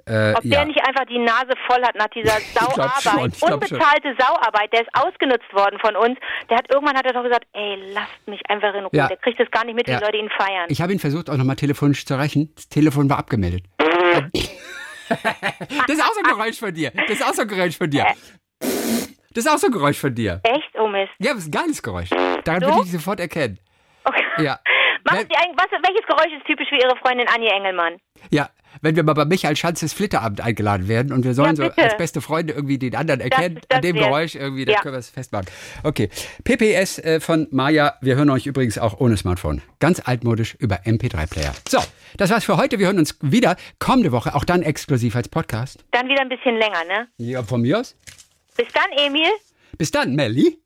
Äh, 0.09 0.35
Ob 0.37 0.43
der 0.43 0.65
nicht 0.65 0.81
einfach 0.87 1.05
die 1.07 1.19
Nase 1.19 1.53
voll 1.67 1.83
hat 1.85 1.95
nach 1.97 2.09
dieser 2.09 2.33
schon, 2.41 2.75
Sauarbeit, 2.75 3.37
schon. 3.37 3.53
unbezahlte 3.53 4.15
Sauarbeit, 4.19 4.73
der 4.73 4.83
ist 4.83 4.91
ausgenutzt 4.95 5.53
worden 5.53 5.79
von 5.81 5.97
uns. 5.97 6.19
Der 6.49 6.57
hat 6.59 6.67
irgendwann 6.73 6.97
hat 6.97 7.05
er 7.07 7.13
doch 7.13 7.23
gesagt, 7.23 7.45
ey, 7.53 7.77
lasst 7.93 8.27
mich 8.27 8.41
einfach 8.49 8.73
in 8.75 8.81
Ruhe. 8.85 8.91
Ja. 8.93 9.09
Der 9.09 9.17
kriegt 9.19 9.39
das 9.39 9.51
gar 9.51 9.65
nicht 9.65 9.75
mit, 9.75 9.87
wie 9.87 9.93
Ja. 9.93 10.01
Leute 10.01 10.17
ihn 10.17 10.31
feiern. 10.37 10.67
Ich 10.69 10.81
habe 10.81 10.93
ihn 10.93 10.99
versucht, 10.99 11.29
auch 11.31 11.37
nochmal 11.37 11.57
telefonisch 11.57 12.05
zu 12.07 12.15
erreichen. 12.15 12.53
Das 12.57 12.69
Telefon 12.69 13.11
war 13.11 13.19
abgemeldet. 13.19 13.65
das 15.09 15.97
ist 15.97 16.03
auch 16.03 16.13
so 16.13 16.21
ein 16.25 16.37
Geräusch 16.37 16.59
von 16.59 16.73
dir. 16.75 16.91
Das 17.07 17.11
ist 17.19 17.23
auch 17.27 17.35
so 17.35 17.43
ein 17.43 17.49
Geräusch 17.49 17.77
von 17.77 17.91
dir. 17.91 18.07
Das 18.61 19.45
ist 19.45 19.49
auch 19.49 19.59
so 19.59 19.67
ein 19.67 19.73
Geräusch 19.73 19.99
von 19.99 20.15
dir. 20.15 20.41
Echt? 20.43 20.71
Oh 20.79 20.89
Mist. 20.89 21.13
Ja, 21.19 21.33
das 21.35 21.45
ist 21.45 21.49
ein 21.49 21.53
geiles 21.53 21.83
Geräusch. 21.83 22.11
Daran 22.45 22.61
So? 22.63 22.67
würde 22.69 22.83
ich 22.87 22.93
sofort 22.93 23.21
erkennen. 23.21 23.59
Okay. 24.05 24.25
Ja. 24.39 24.59
Machen 25.05 25.19
Wenn- 25.21 25.27
Sie 25.29 25.37
eigentlich, 25.37 25.57
was, 25.57 25.67
welches 25.83 26.07
Geräusch 26.07 26.33
ist 26.39 26.47
typisch 26.47 26.69
für 26.69 26.77
Ihre 26.77 26.97
Freundin 26.97 27.27
Annie 27.35 27.51
Engelmann? 27.51 27.95
Ja, 28.31 28.51
wenn 28.83 28.97
wir 28.97 29.03
mal 29.03 29.15
bei 29.15 29.25
Michael 29.25 29.57
Schanzes 29.57 29.93
Flitterabend 29.93 30.41
eingeladen 30.41 30.89
werden 30.89 31.13
und 31.13 31.25
wir 31.25 31.35
sollen 31.35 31.57
Ja, 31.57 31.71
so 31.75 31.83
als 31.83 31.97
beste 31.97 32.21
Freunde 32.21 32.53
irgendwie 32.53 32.79
den 32.79 32.95
anderen 32.95 33.21
erkennen, 33.21 33.61
das 33.69 33.77
an 33.77 33.83
dem 33.83 33.97
wär's. 33.97 34.05
Geräusch 34.07 34.35
irgendwie, 34.35 34.65
da 34.65 34.73
Ja. 34.73 34.81
können 34.81 34.95
wir 34.95 34.99
es 34.99 35.11
festmachen. 35.11 35.47
Okay, 35.85 36.09
PPS 36.45 36.99
äh, 36.99 37.21
von 37.21 37.49
Maya, 37.51 37.95
wir 38.01 38.17
hören 38.17 38.31
euch 38.31 38.47
übrigens 38.47 38.79
auch 38.79 39.01
ohne 39.01 39.17
Smartphone. 39.17 39.63
Ganz 39.81 40.01
altmodisch 40.05 40.55
über 40.59 40.77
MP3-Player. 40.85 41.55
So, 41.69 41.79
das 42.17 42.31
war's 42.31 42.45
für 42.45 42.57
heute. 42.57 42.79
Wir 42.79 42.87
hören 42.87 42.99
uns 42.99 43.17
wieder 43.23 43.57
kommende 43.79 44.13
Woche, 44.13 44.35
auch 44.35 44.45
dann 44.45 44.63
exklusiv 44.63 45.17
als 45.17 45.29
Podcast. 45.29 45.85
Dann 45.93 46.09
wieder 46.09 46.21
ein 46.21 46.29
bisschen 46.29 46.57
länger, 46.57 46.85
ne? 46.85 47.09
Ja, 47.19 47.43
von 47.43 47.61
mir 47.63 47.81
aus. 47.81 47.97
Bis 48.57 48.69
dann, 48.73 48.91
Emil. 48.97 49.29
Bis 49.77 49.91
dann, 49.91 50.15
Melli. 50.15 50.57